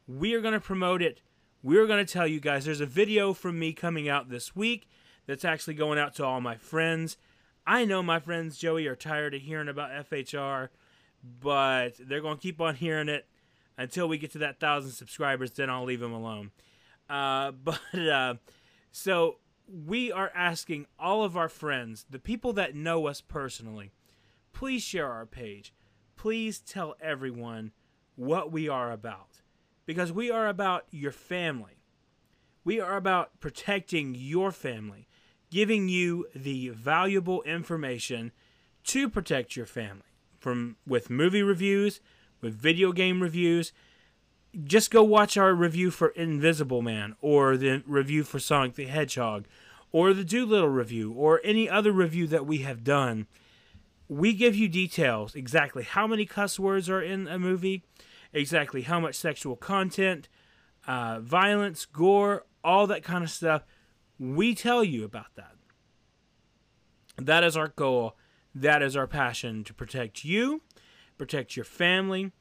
[0.08, 1.22] We are going to promote it.
[1.62, 4.88] We're going to tell you guys there's a video from me coming out this week
[5.26, 7.18] that's actually going out to all my friends.
[7.68, 10.70] I know my friends, Joey, are tired of hearing about FHR,
[11.42, 13.28] but they're going to keep on hearing it
[13.78, 15.52] until we get to that thousand subscribers.
[15.52, 16.52] Then I'll leave them alone.
[17.10, 18.36] Uh, but uh,
[18.92, 23.92] so we are asking all of our friends, the people that know us personally,
[24.54, 25.74] please share our page.
[26.16, 27.72] Please tell everyone
[28.16, 29.42] what we are about.
[29.86, 31.82] Because we are about your family.
[32.64, 35.08] We are about protecting your family,
[35.52, 38.32] giving you the valuable information
[38.86, 40.02] to protect your family
[40.40, 42.00] from with movie reviews,
[42.42, 43.72] with video game reviews.
[44.64, 49.46] Just go watch our review for Invisible Man or the review for Sonic the Hedgehog
[49.92, 53.28] or the Dolittle review or any other review that we have done.
[54.08, 57.84] We give you details exactly how many cuss words are in a movie,
[58.32, 60.28] exactly how much sexual content,
[60.88, 63.64] uh, violence, gore, all that kind of stuff.
[64.20, 65.56] We tell you about that.
[67.18, 68.16] That is our goal.
[68.54, 70.62] That is our passion to protect you,
[71.18, 72.32] protect your family,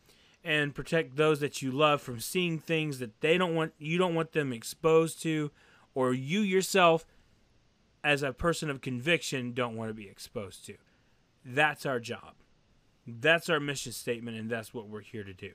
[0.44, 4.14] and protect those that you love from seeing things that they don't want you don't
[4.14, 5.50] want them exposed to
[5.94, 7.06] or you yourself
[8.02, 10.74] as a person of conviction don't want to be exposed to.
[11.44, 12.34] That's our job.
[13.06, 15.52] That's our mission statement and that's what we're here to do.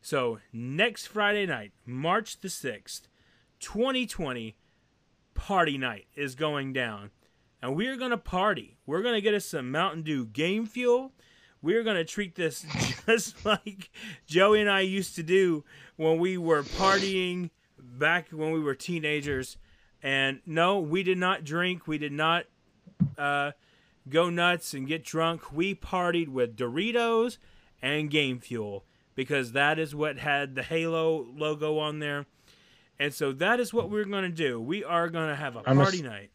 [0.00, 3.02] So, next Friday night, March the 6th,
[3.60, 4.56] 2020,
[5.34, 7.10] party night is going down.
[7.62, 8.78] And we are going to party.
[8.84, 11.12] We're going to get us some Mountain Dew game fuel.
[11.62, 12.66] We're going to treat this
[13.06, 13.90] just like
[14.26, 15.64] Joey and I used to do
[15.96, 19.56] when we were partying back when we were teenagers.
[20.02, 21.86] And no, we did not drink.
[21.86, 22.46] We did not
[23.16, 23.52] uh,
[24.08, 25.52] go nuts and get drunk.
[25.52, 27.38] We partied with Doritos
[27.80, 28.84] and game fuel
[29.14, 32.26] because that is what had the Halo logo on there.
[32.98, 34.60] And so that is what we're going to do.
[34.60, 36.30] We are going to have a I'm party s- night.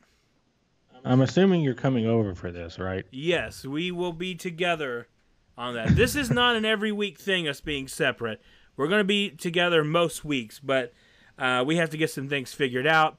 [1.05, 3.05] I'm assuming you're coming over for this, right?
[3.11, 5.07] Yes, we will be together
[5.58, 5.95] on that.
[5.95, 8.41] This is not an every week thing, us being separate.
[8.76, 10.93] We're going to be together most weeks, but
[11.39, 13.18] uh, we have to get some things figured out,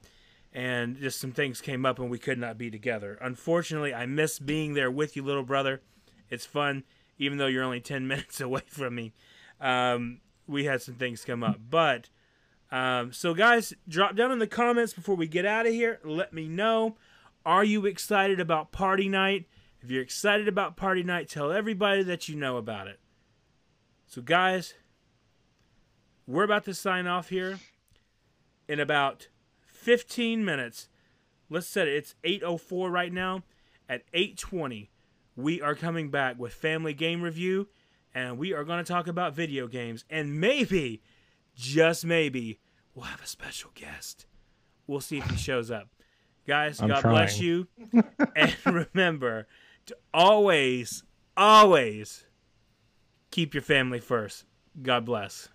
[0.53, 3.17] and just some things came up, and we could not be together.
[3.21, 5.81] Unfortunately, I miss being there with you, little brother.
[6.29, 6.83] It's fun,
[7.17, 9.13] even though you're only 10 minutes away from me.
[9.59, 11.59] Um, we had some things come up.
[11.69, 12.09] But,
[12.71, 15.99] um, so guys, drop down in the comments before we get out of here.
[16.03, 16.95] Let me know.
[17.45, 19.45] Are you excited about party night?
[19.81, 22.99] If you're excited about party night, tell everybody that you know about it.
[24.07, 24.73] So, guys,
[26.27, 27.59] we're about to sign off here
[28.67, 29.29] in about
[29.65, 30.89] 15 minutes.
[31.49, 31.95] Let's set it.
[31.95, 33.43] It's 8:04 right now.
[33.87, 34.89] At 8:20,
[35.35, 37.69] we are coming back with Family Game Review,
[38.13, 41.01] and we are going to talk about video games, and maybe,
[41.55, 42.59] just maybe,
[42.93, 44.25] we'll have a special guest.
[44.85, 45.87] We'll see if he shows up.
[46.45, 47.67] Guys, I'm God bless you.
[48.35, 49.47] and remember to
[50.13, 51.03] always,
[51.35, 52.25] always
[53.31, 54.45] keep your family first.
[54.81, 55.49] God bless.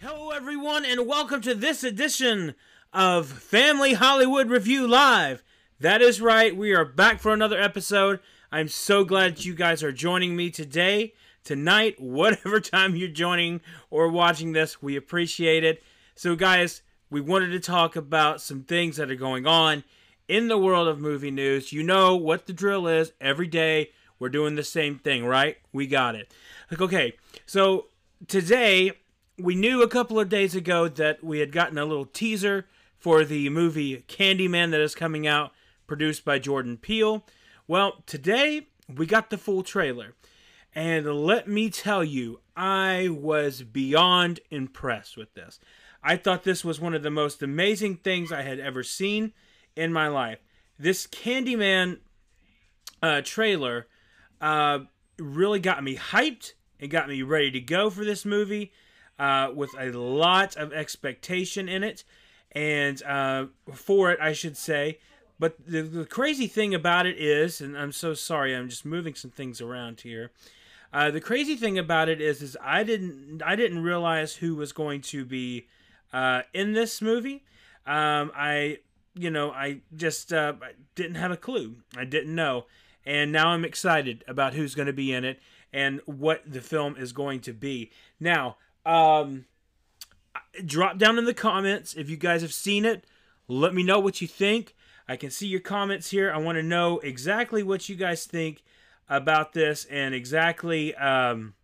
[0.00, 2.54] Hello, everyone, and welcome to this edition
[2.92, 5.42] of Family Hollywood Review Live.
[5.80, 8.20] That is right, we are back for another episode.
[8.52, 13.60] I'm so glad you guys are joining me today, tonight, whatever time you're joining
[13.90, 14.82] or watching this.
[14.82, 15.82] We appreciate it.
[16.14, 19.84] So, guys, we wanted to talk about some things that are going on
[20.28, 21.72] in the world of movie news.
[21.72, 23.12] You know what the drill is.
[23.20, 25.58] Every day we're doing the same thing, right?
[25.72, 26.32] We got it.
[26.70, 27.14] Like, okay,
[27.46, 27.86] so
[28.26, 28.92] today
[29.38, 32.66] we knew a couple of days ago that we had gotten a little teaser
[32.96, 35.52] for the movie Candyman that is coming out,
[35.86, 37.24] produced by Jordan Peele.
[37.66, 40.14] Well, today we got the full trailer.
[40.74, 45.60] And let me tell you, I was beyond impressed with this.
[46.02, 49.32] I thought this was one of the most amazing things I had ever seen
[49.76, 50.38] in my life.
[50.78, 51.98] This Candyman
[53.02, 53.86] uh, trailer
[54.40, 54.80] uh,
[55.18, 58.72] really got me hyped and got me ready to go for this movie
[59.18, 62.04] uh, with a lot of expectation in it,
[62.52, 64.98] and uh, for it, I should say.
[65.38, 69.14] But the, the, crazy thing about it is, and I'm so sorry, I'm just moving
[69.14, 70.30] some things around here.
[70.92, 74.72] Uh, the crazy thing about it is, is I didn't I didn't realize who was
[74.72, 75.66] going to be
[76.12, 77.44] uh, in this movie.
[77.84, 78.78] Um, I
[79.14, 80.54] you know I just uh,
[80.94, 81.76] didn't have a clue.
[81.96, 82.66] I didn't know,
[83.04, 85.40] and now I'm excited about who's going to be in it
[85.72, 87.90] and what the film is going to be.
[88.20, 88.56] Now,
[88.86, 89.46] um,
[90.64, 93.04] drop down in the comments if you guys have seen it.
[93.48, 94.74] Let me know what you think.
[95.08, 96.32] I can see your comments here.
[96.32, 98.62] I want to know exactly what you guys think
[99.08, 101.54] about this and exactly um,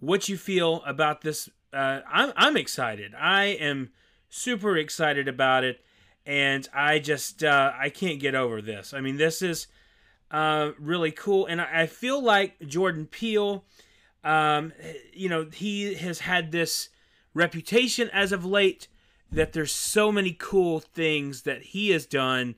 [0.00, 1.48] what you feel about this.
[1.72, 3.14] Uh, I'm, I'm excited.
[3.14, 3.90] I am
[4.28, 5.80] super excited about it,
[6.26, 8.92] and I just uh, I can't get over this.
[8.94, 9.66] I mean, this is
[10.30, 13.64] uh, really cool, and I, feel like Jordan Peele.
[14.22, 14.72] Um,
[15.12, 16.90] you know, he has had this
[17.34, 18.86] reputation as of late
[19.32, 22.54] that there's so many cool things that he has done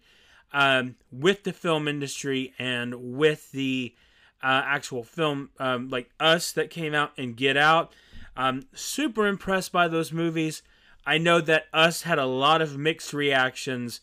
[0.53, 3.95] um, with the film industry and with the
[4.43, 7.93] uh, actual film, um, like Us that came out and Get Out.
[8.37, 10.63] I'm super impressed by those movies.
[11.05, 14.01] I know that Us had a lot of mixed reactions,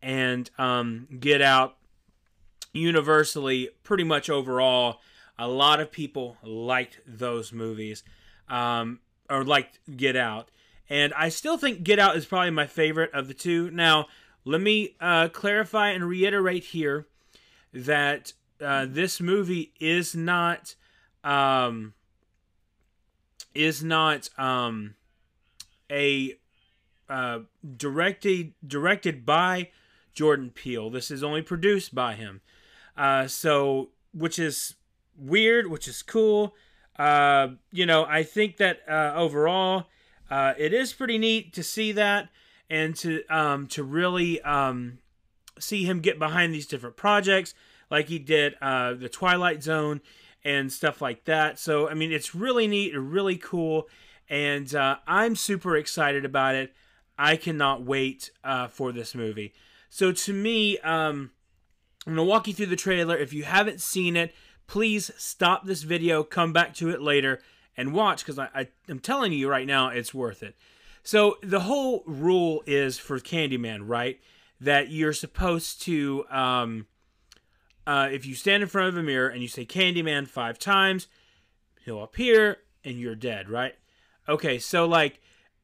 [0.00, 1.76] and um, Get Out,
[2.72, 5.00] universally, pretty much overall,
[5.38, 8.04] a lot of people liked those movies,
[8.48, 9.00] um,
[9.30, 10.50] or liked Get Out.
[10.88, 13.70] And I still think Get Out is probably my favorite of the two.
[13.70, 14.08] Now,
[14.44, 17.06] let me uh, clarify and reiterate here
[17.72, 20.74] that uh, this movie is not
[21.24, 21.94] um,
[23.54, 24.94] is not um,
[25.90, 26.36] a
[27.12, 27.40] uh,
[27.76, 29.68] directed directed by
[30.14, 30.88] Jordan Peele.
[30.88, 32.40] This is only produced by him.
[32.96, 34.76] Uh, so, which is
[35.18, 36.54] weird, which is cool.
[36.98, 39.88] Uh, you know, I think that uh, overall
[40.30, 42.30] uh, it is pretty neat to see that
[42.70, 44.98] and to um, to really um,
[45.58, 47.52] see him get behind these different projects
[47.90, 50.00] like he did uh, the Twilight Zone
[50.44, 51.58] and stuff like that.
[51.58, 53.86] So I mean, it's really neat really cool,
[54.30, 54.74] and
[55.06, 56.72] I'm super excited about it.
[57.18, 59.52] I cannot wait uh, for this movie.
[59.90, 61.30] So to me, um,
[62.06, 63.16] I'm gonna walk you through the trailer.
[63.16, 64.34] If you haven't seen it,
[64.66, 67.40] please stop this video, come back to it later,
[67.76, 70.56] and watch because I, I am telling you right now it's worth it.
[71.02, 74.20] So the whole rule is for Candyman, right?
[74.60, 76.86] That you're supposed to, um,
[77.86, 81.08] uh, if you stand in front of a mirror and you say Candyman five times,
[81.84, 83.74] he'll appear and you're dead, right?
[84.28, 85.20] Okay, so like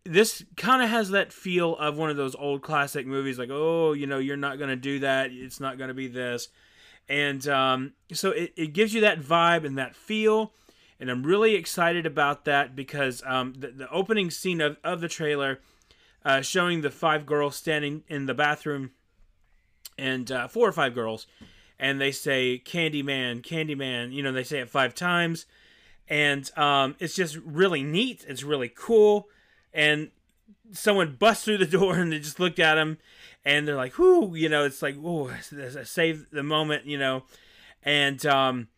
[0.09, 3.93] this kind of has that feel of one of those old classic movies, like oh,
[3.93, 5.31] you know, you're not gonna do that.
[5.33, 6.49] It's not gonna be this,
[7.09, 10.53] and um, so it, it gives you that vibe and that feel
[11.01, 15.09] and I'm really excited about that because um, the, the opening scene of, of the
[15.09, 15.61] trailer,
[16.25, 18.91] uh, showing the five girls standing in the bathroom,
[19.97, 21.27] and uh, four or five girls,
[21.79, 24.13] and they say Candyman, Candyman.
[24.13, 25.47] You know, they say it five times,
[26.09, 28.25] and um, it's just really neat.
[28.29, 29.29] It's really cool,
[29.79, 30.11] and
[30.73, 32.99] someone busts through the door and they just looked at him,
[33.45, 35.31] and they're like, "Whoo!" You know, it's like, "Oh,
[35.85, 37.23] save the moment," you know,
[37.83, 38.69] and um,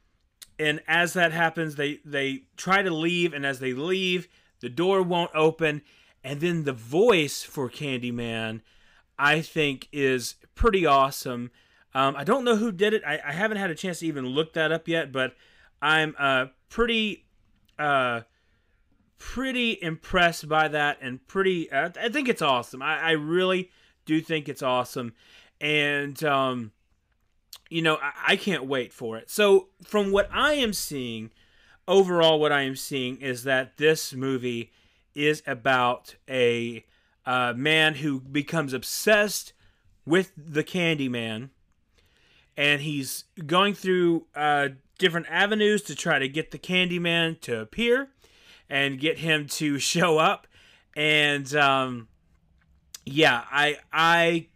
[0.61, 4.28] and as that happens they they try to leave and as they leave
[4.61, 5.82] the door won't open
[6.22, 8.61] and then the voice for candyman
[9.18, 11.51] i think is pretty awesome
[11.94, 14.26] um, i don't know who did it I, I, haven't had a chance to even
[14.26, 15.34] look that up yet but
[15.80, 17.24] i'm uh, pretty
[17.78, 18.20] uh,
[19.20, 22.82] pretty impressed by that and pretty uh, i think it's awesome.
[22.82, 23.70] I, I really
[24.10, 25.14] do think it's awesome.
[25.60, 26.72] And um,
[27.68, 29.30] you know, I, I can't wait for it.
[29.30, 31.30] So, from what I am seeing,
[31.86, 34.72] overall, what I am seeing is that this movie
[35.14, 36.84] is about a
[37.24, 39.52] uh, man who becomes obsessed
[40.04, 41.50] with the Candyman,
[42.56, 48.08] and he's going through uh, different avenues to try to get the Candyman to appear
[48.70, 50.46] and get him to show up.
[50.96, 52.08] And um,
[53.04, 54.46] yeah, I I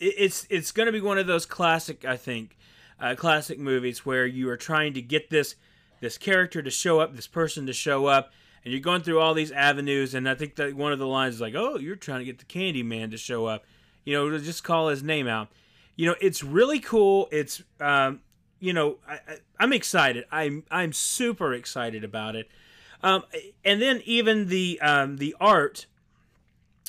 [0.00, 2.56] it's it's going to be one of those classic, I think,
[2.98, 5.54] uh, classic movies where you are trying to get this
[6.00, 8.32] this character to show up, this person to show up,
[8.64, 10.14] and you're going through all these avenues.
[10.14, 12.38] And I think that one of the lines is like, "Oh, you're trying to get
[12.38, 13.64] the Candy Man to show up,"
[14.04, 15.48] you know, just call his name out.
[15.96, 17.28] You know, it's really cool.
[17.30, 18.20] It's um,
[18.58, 19.18] you know, I,
[19.58, 20.24] am excited.
[20.30, 22.48] I'm I'm super excited about it.
[23.02, 23.24] Um,
[23.64, 25.86] and then even the um, the art,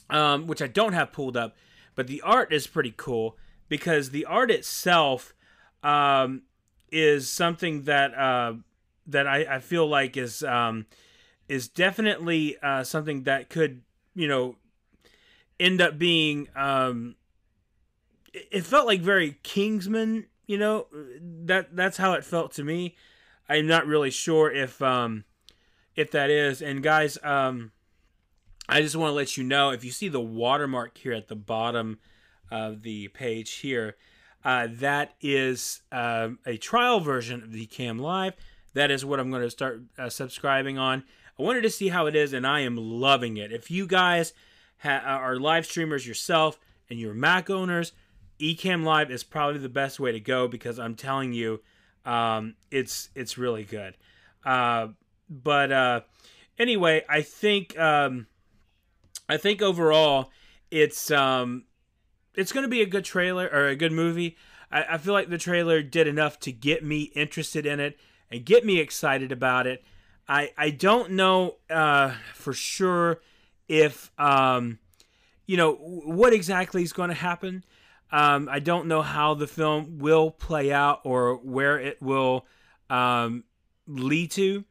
[0.10, 1.56] um, which I don't have pulled up
[1.96, 3.38] but the art is pretty cool
[3.70, 5.34] because the art itself
[5.84, 6.44] um,
[6.92, 8.54] is something that uh,
[9.08, 10.86] that I, I feel like is um,
[11.48, 13.82] is definitely uh, something that could
[14.16, 14.56] you know
[15.60, 17.16] end up being um,
[18.34, 20.88] it felt like very Kingsman you know
[21.46, 22.96] that that's how it felt to me.
[23.50, 25.26] I'm not really sure if um,
[25.96, 27.72] if that is and guys um,
[28.70, 31.36] I just want to let you know if you see the watermark here at the
[31.36, 32.00] bottom
[32.50, 33.96] of the page here
[34.44, 38.34] uh, that is uh, a trial version of the Cam Live.
[38.74, 41.04] That is what I'm going to start uh, subscribing on.
[41.38, 43.52] I wanted to see how it is, and I am loving it.
[43.52, 44.34] If you guys
[44.80, 47.94] ha- are live streamers yourself and you're Mac owners,
[48.40, 51.62] Ecamm Live is probably the best way to go because I'm telling you,
[52.06, 53.96] um, it's it's really good.
[55.32, 56.02] But uh,
[56.60, 58.28] anyway, I think um,
[59.30, 60.30] I think overall
[60.70, 61.64] it's um,
[62.36, 64.36] it's going to be a good trailer or a good movie.
[64.70, 67.98] I, I, feel like the trailer did enough to get me interested in it
[68.30, 69.84] and get me excited about it.
[70.28, 73.22] I I don't know uh, for sure
[73.70, 74.80] if um,
[75.46, 77.64] you know what exactly is going to happen.
[78.12, 82.46] Um, I don't know how the film will play out or where it will
[82.90, 83.46] um,
[83.88, 84.66] lead to,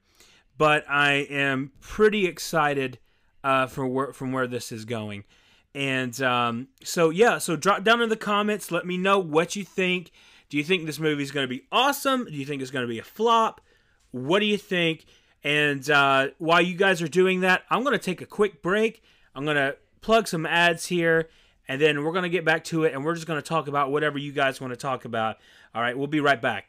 [0.61, 2.99] but I am pretty excited
[3.43, 5.25] uh, from where from where this is going.
[5.75, 8.71] And um, so, yeah, so drop down in the comments.
[8.71, 10.11] Let me know what you think.
[10.51, 12.27] Do you think this movie is going to be awesome?
[12.27, 13.63] Do you think it's going to be a flop?
[14.11, 15.07] What do you think?
[15.43, 19.03] And uh, while you guys are doing that, I'm going to take a quick break.
[19.35, 21.31] I'm going to plug some ads here,
[21.69, 23.67] and then we're going to get back to it, and we're just going to talk
[23.67, 25.39] about whatever you guys want to talk about.
[25.75, 26.69] All right, we'll be right back.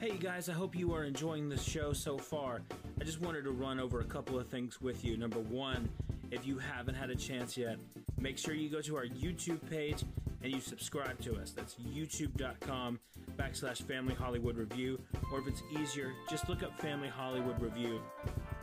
[0.00, 2.62] Hey guys, I hope you are enjoying the show so far.
[2.98, 5.18] I just wanted to run over a couple of things with you.
[5.18, 5.90] Number one,
[6.30, 7.76] if you haven't had a chance yet,
[8.18, 10.02] make sure you go to our YouTube page
[10.42, 11.50] and you subscribe to us.
[11.50, 12.98] That's youtube.com
[13.36, 14.98] backslash Family Hollywood Review.
[15.30, 18.00] Or if it's easier, just look up Family Hollywood Review.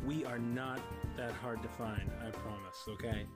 [0.07, 0.79] We are not
[1.17, 3.27] that hard to find, I promise, okay?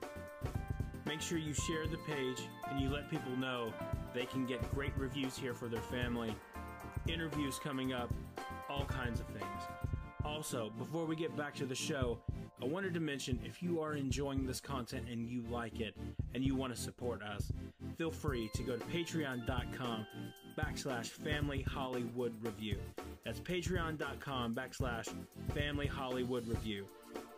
[1.06, 3.72] Make sure you share the page and you let people know
[4.16, 6.36] they can get great reviews here for their family
[7.08, 8.14] interviews coming up,
[8.70, 9.46] all kinds of things.
[10.24, 12.20] Also, before we get back to the show,
[12.62, 15.96] I wanted to mention if you are enjoying this content and you like it
[16.36, 17.52] and you want to support us,
[17.98, 20.06] feel free to go to patreon.com
[20.58, 22.78] backslash family Hollywood review.
[23.26, 25.12] That's patreon.com backslash
[25.56, 26.86] family Hollywood review.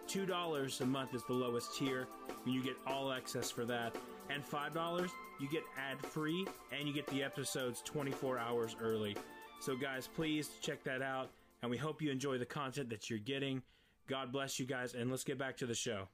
[0.08, 2.08] $2 a month is the lowest tier,
[2.46, 3.96] and you get all access for that.
[4.30, 5.10] And $5,
[5.40, 9.16] you get ad free and you get the episodes 24 hours early.
[9.64, 11.30] So, guys, please check that out.
[11.62, 13.62] And we hope you enjoy the content that you're getting.
[14.10, 14.94] God bless you guys.
[14.94, 16.10] And let's get back to the show.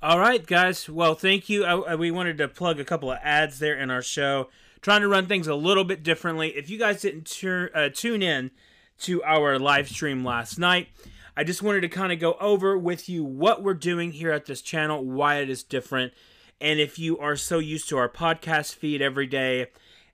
[0.00, 0.88] All right, guys.
[0.88, 1.66] Well, thank you.
[1.66, 4.48] I, I, we wanted to plug a couple of ads there in our show,
[4.80, 6.56] trying to run things a little bit differently.
[6.56, 8.52] If you guys didn't tur- uh, tune in
[9.00, 10.88] to our live stream last night,
[11.36, 14.46] I just wanted to kind of go over with you what we're doing here at
[14.46, 16.14] this channel, why it is different.
[16.58, 19.66] And if you are so used to our podcast feed every day,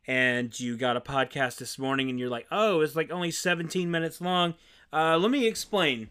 [0.08, 3.90] and you got a podcast this morning and you're like, oh, it's like only 17
[3.90, 4.54] minutes long.
[4.90, 6.08] Uh, let me explain.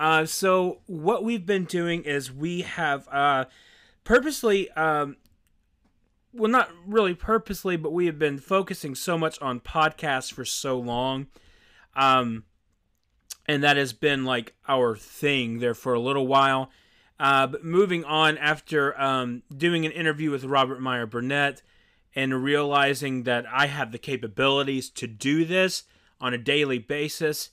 [0.00, 3.44] Uh, so, what we've been doing is we have uh,
[4.02, 5.16] purposely, um,
[6.34, 10.76] well, not really purposely, but we have been focusing so much on podcasts for so
[10.76, 11.28] long.
[11.94, 12.44] Um,
[13.46, 16.68] and that has been like our thing there for a little while.
[17.18, 21.62] Uh, but moving on after um, doing an interview with Robert Meyer Burnett,
[22.16, 25.84] and realizing that I have the capabilities to do this
[26.18, 27.50] on a daily basis,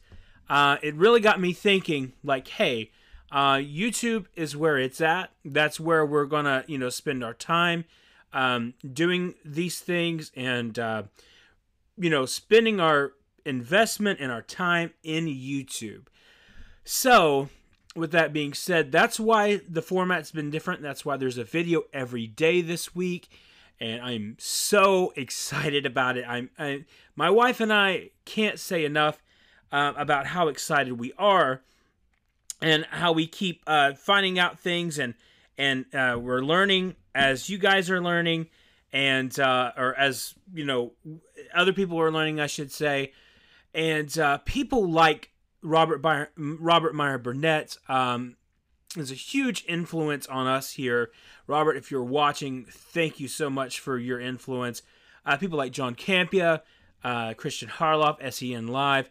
[0.49, 2.89] uh, it really got me thinking like, hey,
[3.29, 5.31] uh, YouTube is where it's at.
[5.43, 7.83] That's where we're gonna, you know, spend our time
[8.31, 11.03] um, doing these things and, uh,
[11.97, 13.13] you know, spending our
[13.45, 16.03] investment and our time in YouTube.
[16.85, 17.49] So,
[17.95, 20.81] with that being said, that's why the format's been different.
[20.81, 23.29] That's why there's a video every day this week
[23.79, 26.25] and I'm so excited about it.
[26.27, 29.21] I'm I, my wife and I can't say enough
[29.71, 31.61] uh, about how excited we are,
[32.61, 35.13] and how we keep uh, finding out things, and
[35.57, 38.47] and uh, we're learning as you guys are learning,
[38.91, 40.93] and uh, or as you know
[41.53, 43.11] other people are learning, I should say,
[43.73, 48.35] and uh, people like Robert Meyer, Robert Meyer Burnett um,
[49.01, 51.09] is a huge influence on us here
[51.47, 54.81] Robert, if you're watching, thank you so much for your influence.
[55.25, 56.61] Uh, people like John Campea,
[57.03, 59.09] uh, Christian Harloff, SEN Live,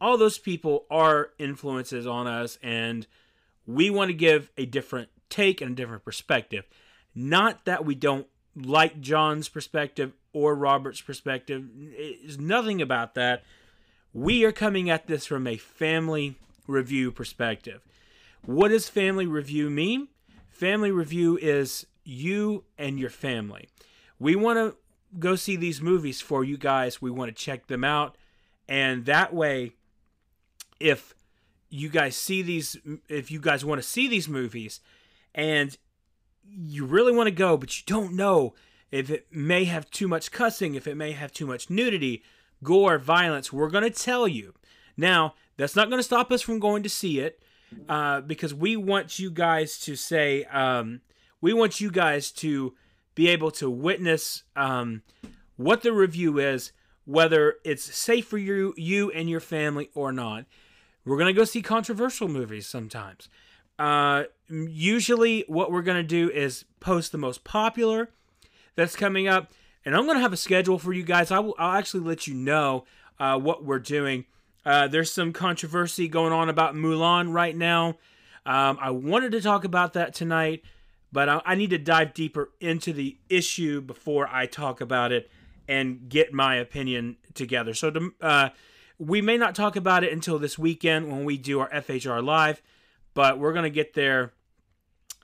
[0.00, 3.06] all those people are influences on us, and
[3.66, 6.64] we want to give a different take and a different perspective.
[7.14, 8.26] Not that we don't
[8.56, 11.64] like John's perspective or Robert's perspective.
[11.76, 13.44] It's nothing about that.
[14.12, 17.82] We are coming at this from a family review perspective.
[18.46, 20.08] What does family review mean?
[20.50, 23.68] Family review is you and your family.
[24.18, 24.76] We want to
[25.18, 27.00] go see these movies for you guys.
[27.00, 28.16] We want to check them out.
[28.68, 29.72] And that way,
[30.78, 31.14] if
[31.70, 32.76] you guys see these,
[33.08, 34.80] if you guys want to see these movies
[35.34, 35.76] and
[36.46, 38.54] you really want to go, but you don't know
[38.90, 42.22] if it may have too much cussing, if it may have too much nudity,
[42.62, 44.52] gore, violence, we're going to tell you.
[44.96, 47.42] Now, that's not going to stop us from going to see it
[47.88, 51.00] uh, because we want you guys to say, um,
[51.40, 52.74] we want you guys to
[53.14, 55.02] be able to witness um,
[55.56, 56.72] what the review is,
[57.04, 60.46] whether it's safe for you, you and your family or not.
[61.04, 63.28] We're to go see controversial movies sometimes.
[63.78, 68.10] Uh, usually, what we're to do is post the most popular
[68.74, 69.52] that's coming up.
[69.84, 71.30] And I'm to have a schedule for you guys.
[71.30, 72.84] I will, I'll actually let you know
[73.18, 74.24] uh, what we're doing.
[74.64, 77.96] Uh, there's some controversy going on about Mulan right now.
[78.46, 80.62] Um, I wanted to talk about that tonight,
[81.12, 85.30] but I, I, need to dive deeper into the issue before I talk about it
[85.66, 87.72] and get my opinion together.
[87.72, 88.48] So to, uh,
[88.98, 92.60] we may not talk about it until this weekend when we do our FHR live,
[93.14, 94.32] but we're going to get there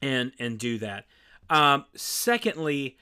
[0.02, 1.04] and and do that.
[1.50, 2.96] Um, secondly,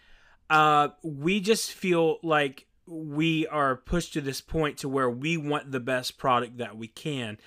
[0.50, 5.70] uh, we just feel like we are pushed to this point to where we want
[5.70, 7.38] the best product that we can.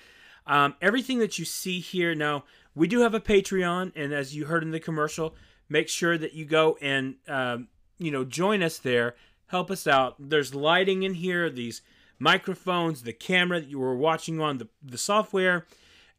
[0.46, 4.46] Um, everything that you see here now, we do have a Patreon, and as you
[4.46, 5.34] heard in the commercial,
[5.68, 7.68] make sure that you go and um,
[7.98, 9.14] you know join us there,
[9.46, 10.16] help us out.
[10.18, 11.82] There's lighting in here, these
[12.18, 15.66] microphones, the camera that you were watching on, the the software,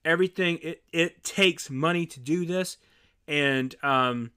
[0.06, 0.60] everything.
[0.62, 2.78] It it takes money to do this,
[3.28, 4.32] and um,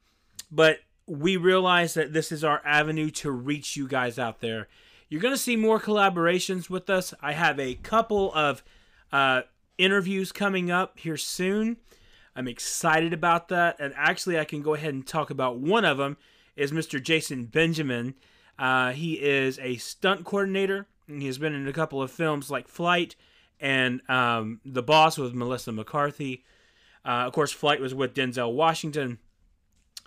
[0.51, 4.69] but we realize that this is our avenue to reach you guys out there.
[5.09, 7.15] You're going to see more collaborations with us.
[7.21, 8.65] I have a couple of
[9.13, 9.43] uh,
[9.79, 11.77] interviews coming up here soon.
[12.35, 13.77] I'm excited about that.
[13.79, 16.17] And actually, I can go ahead and talk about one of them
[16.57, 17.01] is Mr.
[17.01, 18.15] Jason Benjamin.
[18.59, 20.87] Uh, he is a stunt coordinator.
[21.07, 23.15] He has been in a couple of films like Flight
[23.61, 26.45] and um, The Boss with Melissa McCarthy.
[27.05, 29.19] Uh, of course, Flight was with Denzel Washington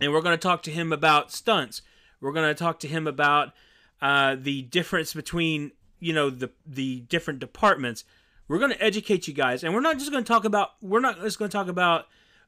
[0.02, 1.82] and we're going to talk to him about stunts.
[2.22, 3.54] We're going to talk to him about
[4.02, 8.04] uh, the difference between you know the the different departments.
[8.48, 10.72] We're going to educate you guys, and we're not just going to talk about.
[10.82, 12.08] We're not just going to talk about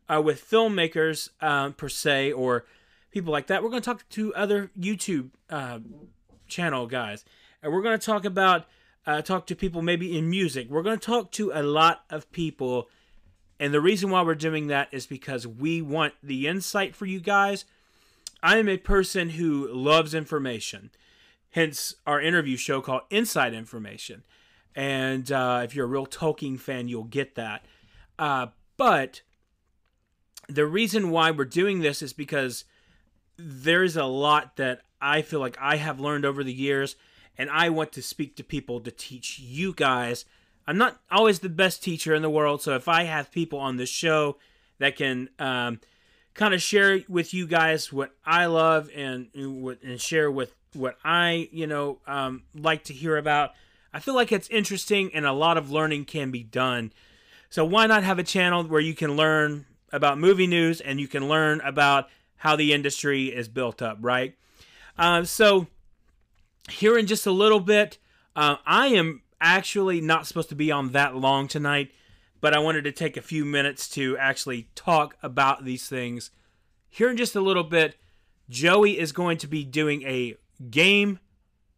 [0.10, 2.66] uh, with filmmakers um, per se or
[3.12, 3.64] people like that.
[3.64, 5.80] We're going to talk to other YouTube uh,
[6.47, 7.24] channel guys,
[7.62, 8.66] and we're going to talk about
[9.06, 10.70] uh, talk to people maybe in music.
[10.70, 12.89] We're going to talk to a lot of people
[13.62, 17.20] and the reason why we're doing that is because we want the insight for you
[17.20, 17.64] guys.
[18.41, 20.89] I am a person who loves information,
[21.51, 24.24] hence our interview show called Inside Information.
[24.76, 27.64] And uh, if you're a real Tolkien fan, you'll get that.
[28.18, 28.47] Uh,
[28.78, 29.22] but
[30.49, 32.66] the reason why we're doing this is because
[33.38, 36.95] there's a lot that I feel like I have learned over the years,
[37.38, 40.26] and I want to speak to people to teach you guys
[40.68, 43.78] I'm not always the best teacher in the world, so if I have people on
[43.78, 44.38] this show
[44.80, 45.80] that can um,
[46.34, 51.49] kind of share with you guys what I love and and share with what I
[51.51, 53.51] you know um, like to hear about,
[53.93, 56.93] I feel like it's interesting and a lot of learning can be done.
[57.49, 61.07] So why not have a channel where you can learn about movie news and you
[61.07, 62.07] can learn about
[62.38, 64.36] how the industry is built up, right?
[64.97, 65.68] Uh, so
[66.70, 67.97] here in just a little bit,
[68.36, 71.92] uh, I am actually not supposed to be on that long tonight,
[72.39, 76.32] but I wanted to take a few minutes to actually talk about these things.
[76.89, 77.96] Here in just a little bit,
[78.50, 80.36] Joey is going to be doing a
[80.70, 81.20] game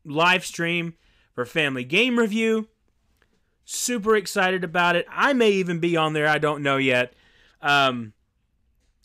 [0.06, 0.96] live stream
[1.34, 2.68] for Family Game Review.
[3.66, 5.06] Super excited about it.
[5.10, 6.28] I may even be on there.
[6.28, 7.14] I don't know yet.
[7.62, 8.14] Um,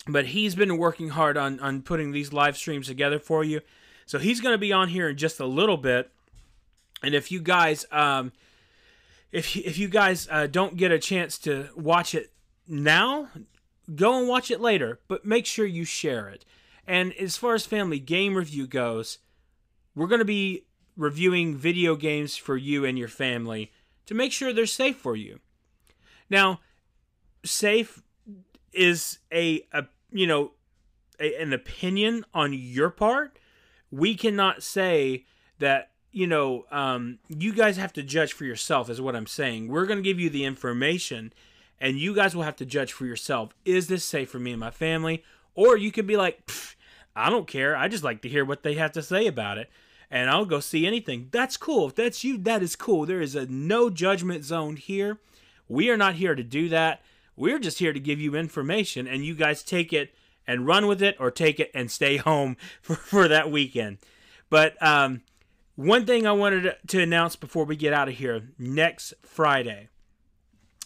[0.07, 3.61] but he's been working hard on, on putting these live streams together for you.
[4.05, 6.11] So he's going to be on here in just a little bit.
[7.03, 8.31] And if you guys um,
[9.31, 12.31] if if you guys uh, don't get a chance to watch it
[12.67, 13.29] now,
[13.95, 14.99] go and watch it later.
[15.07, 16.45] But make sure you share it.
[16.87, 19.19] And as far as family game review goes,
[19.95, 20.65] we're going to be
[20.97, 23.71] reviewing video games for you and your family
[24.05, 25.39] to make sure they're safe for you.
[26.29, 26.59] Now,
[27.45, 28.01] safe
[28.73, 30.51] is a, a you know
[31.19, 33.37] a, an opinion on your part.
[33.91, 35.25] We cannot say
[35.59, 39.67] that you know, um, you guys have to judge for yourself, is what I'm saying.
[39.67, 41.33] We're going to give you the information,
[41.79, 43.53] and you guys will have to judge for yourself.
[43.65, 45.23] Is this safe for me and my family?
[45.55, 46.49] Or you could be like,
[47.15, 47.75] I don't care.
[47.75, 49.69] I just like to hear what they have to say about it.
[50.11, 51.27] and I'll go see anything.
[51.31, 51.87] That's cool.
[51.87, 53.05] If that's you, that is cool.
[53.05, 55.19] There is a no judgment zone here.
[55.67, 57.01] We are not here to do that.
[57.35, 60.13] We're just here to give you information, and you guys take it
[60.47, 63.99] and run with it, or take it and stay home for, for that weekend.
[64.49, 65.21] But um,
[65.79, 69.87] one thing I wanted to announce before we get out of here next Friday,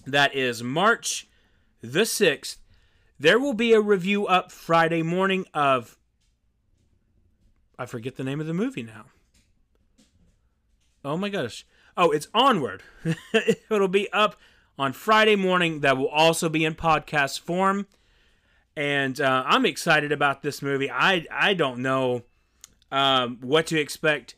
[0.05, 1.27] that is March
[1.81, 2.57] the 6th,
[3.19, 5.97] there will be a review up Friday morning of.
[7.79, 9.05] I forget the name of the movie now.
[11.03, 11.65] Oh my gosh.
[11.97, 12.83] Oh, it's Onward.
[13.71, 14.35] It'll be up
[14.77, 15.79] on Friday morning.
[15.79, 17.87] That will also be in podcast form.
[18.75, 20.91] And uh, I'm excited about this movie.
[20.91, 22.21] I, I don't know
[22.91, 24.35] um, what to expect,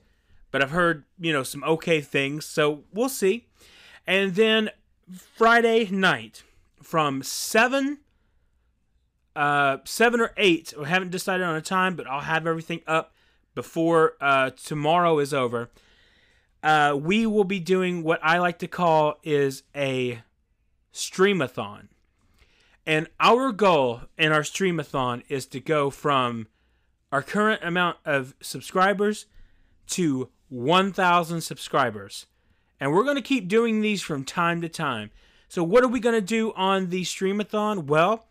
[0.55, 2.45] but I've heard, you know, some okay things.
[2.45, 3.45] So we'll see.
[4.07, 4.69] And then
[5.11, 6.43] Friday night
[6.81, 7.97] from 7
[9.35, 13.13] uh, 7 or 8 we haven't decided on a time but i'll have everything up
[13.53, 15.69] before uh, tomorrow is over
[16.63, 20.21] uh, we will be doing what i like to call is a
[20.93, 21.89] streamathon
[22.85, 26.47] and our goal in our streamathon is to go from
[27.11, 29.25] our current amount of subscribers
[29.87, 32.27] to 1000 subscribers
[32.79, 35.11] and we're going to keep doing these from time to time
[35.47, 38.27] so what are we going to do on the streamathon well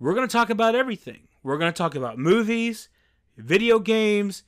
[0.00, 1.26] we're going to talk about everything.
[1.42, 2.88] We're going to talk about movies,
[3.36, 4.44] video games.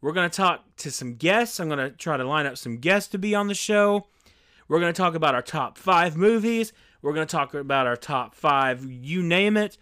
[0.00, 1.58] We're going to talk to some guests.
[1.58, 4.06] I'm going to try to line up some guests to be on the show.
[4.68, 6.72] We're going to talk about our top five movies.
[7.02, 9.76] We're going to talk about our top five, you name it.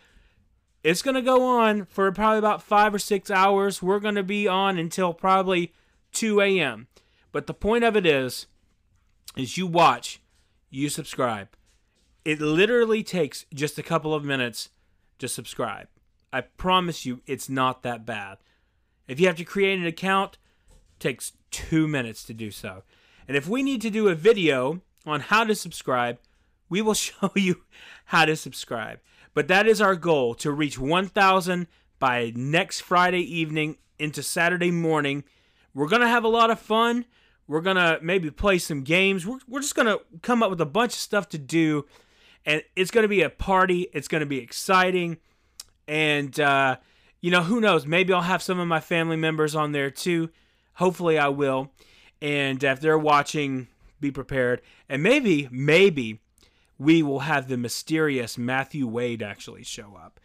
[0.83, 3.83] It's going to go on for probably about five or six hours.
[3.83, 5.75] We're going to be on until probably
[6.13, 6.89] 2 a.m.
[7.33, 8.47] But the point of it is,
[9.37, 10.21] is you watch,
[10.69, 11.49] you subscribe.
[12.25, 14.71] It literally takes just a couple of minutes
[15.19, 15.89] to subscribe.
[16.33, 18.39] I promise you it's not that bad.
[19.09, 20.39] If you have to create an account,
[20.99, 22.83] takes 2 minutes to do so.
[23.27, 26.19] And if we need to do a video on how to subscribe,
[26.69, 27.63] we will show you
[28.07, 29.01] how to subscribe.
[29.35, 31.67] But that is our goal to reach 1000
[31.99, 35.25] by next Friday evening into Saturday morning.
[35.75, 37.05] We're going to have a lot of fun.
[37.47, 39.27] We're going to maybe play some games.
[39.27, 41.87] We're, we're just going to come up with a bunch of stuff to do
[42.45, 43.89] and it's going to be a party.
[43.93, 45.19] It's going to be exciting,
[45.87, 46.77] and uh,
[47.21, 47.87] you know who knows?
[47.87, 50.31] Maybe I'll have some of my family members on there too.
[50.75, 51.73] Hopefully, I will.
[52.23, 53.69] And if they're watching,
[54.01, 54.63] be prepared.
[54.89, 56.21] And maybe, maybe
[56.79, 60.21] we will have the mysterious Matthew Wade actually show up.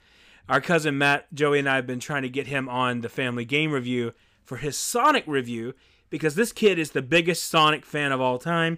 [0.47, 3.45] Our cousin Matt, Joey, and I have been trying to get him on the family
[3.45, 4.13] game review
[4.45, 5.73] for his Sonic review
[6.09, 8.77] because this kid is the biggest Sonic fan of all time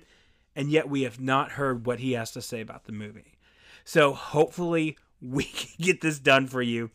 [0.57, 3.37] and yet we have not heard what he has to say about the movie.
[3.85, 6.89] So hopefully we can get this done for you.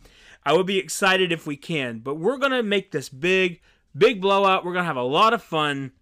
[0.45, 3.61] I would be excited if we can, but we're going to make this big,
[3.97, 4.65] big blowout.
[4.65, 5.93] We're going to have a lot of fun.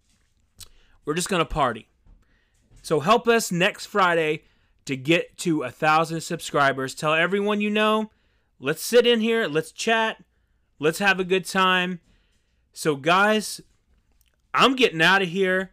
[1.05, 1.89] We're just going to party.
[2.83, 4.45] So help us next Friday
[4.87, 6.95] to get to a thousand subscribers.
[6.95, 8.11] Tell everyone you know.
[8.59, 9.47] Let's sit in here.
[9.47, 10.25] Let's chat.
[10.79, 12.01] Let's have a good time.
[12.73, 13.61] So, guys,
[14.55, 15.73] I'm getting out of here,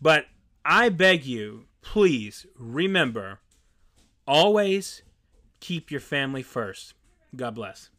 [0.00, 0.26] but
[0.64, 3.40] I beg you, please remember
[4.26, 5.02] always
[5.58, 6.94] keep your family first.
[7.34, 7.90] God bless.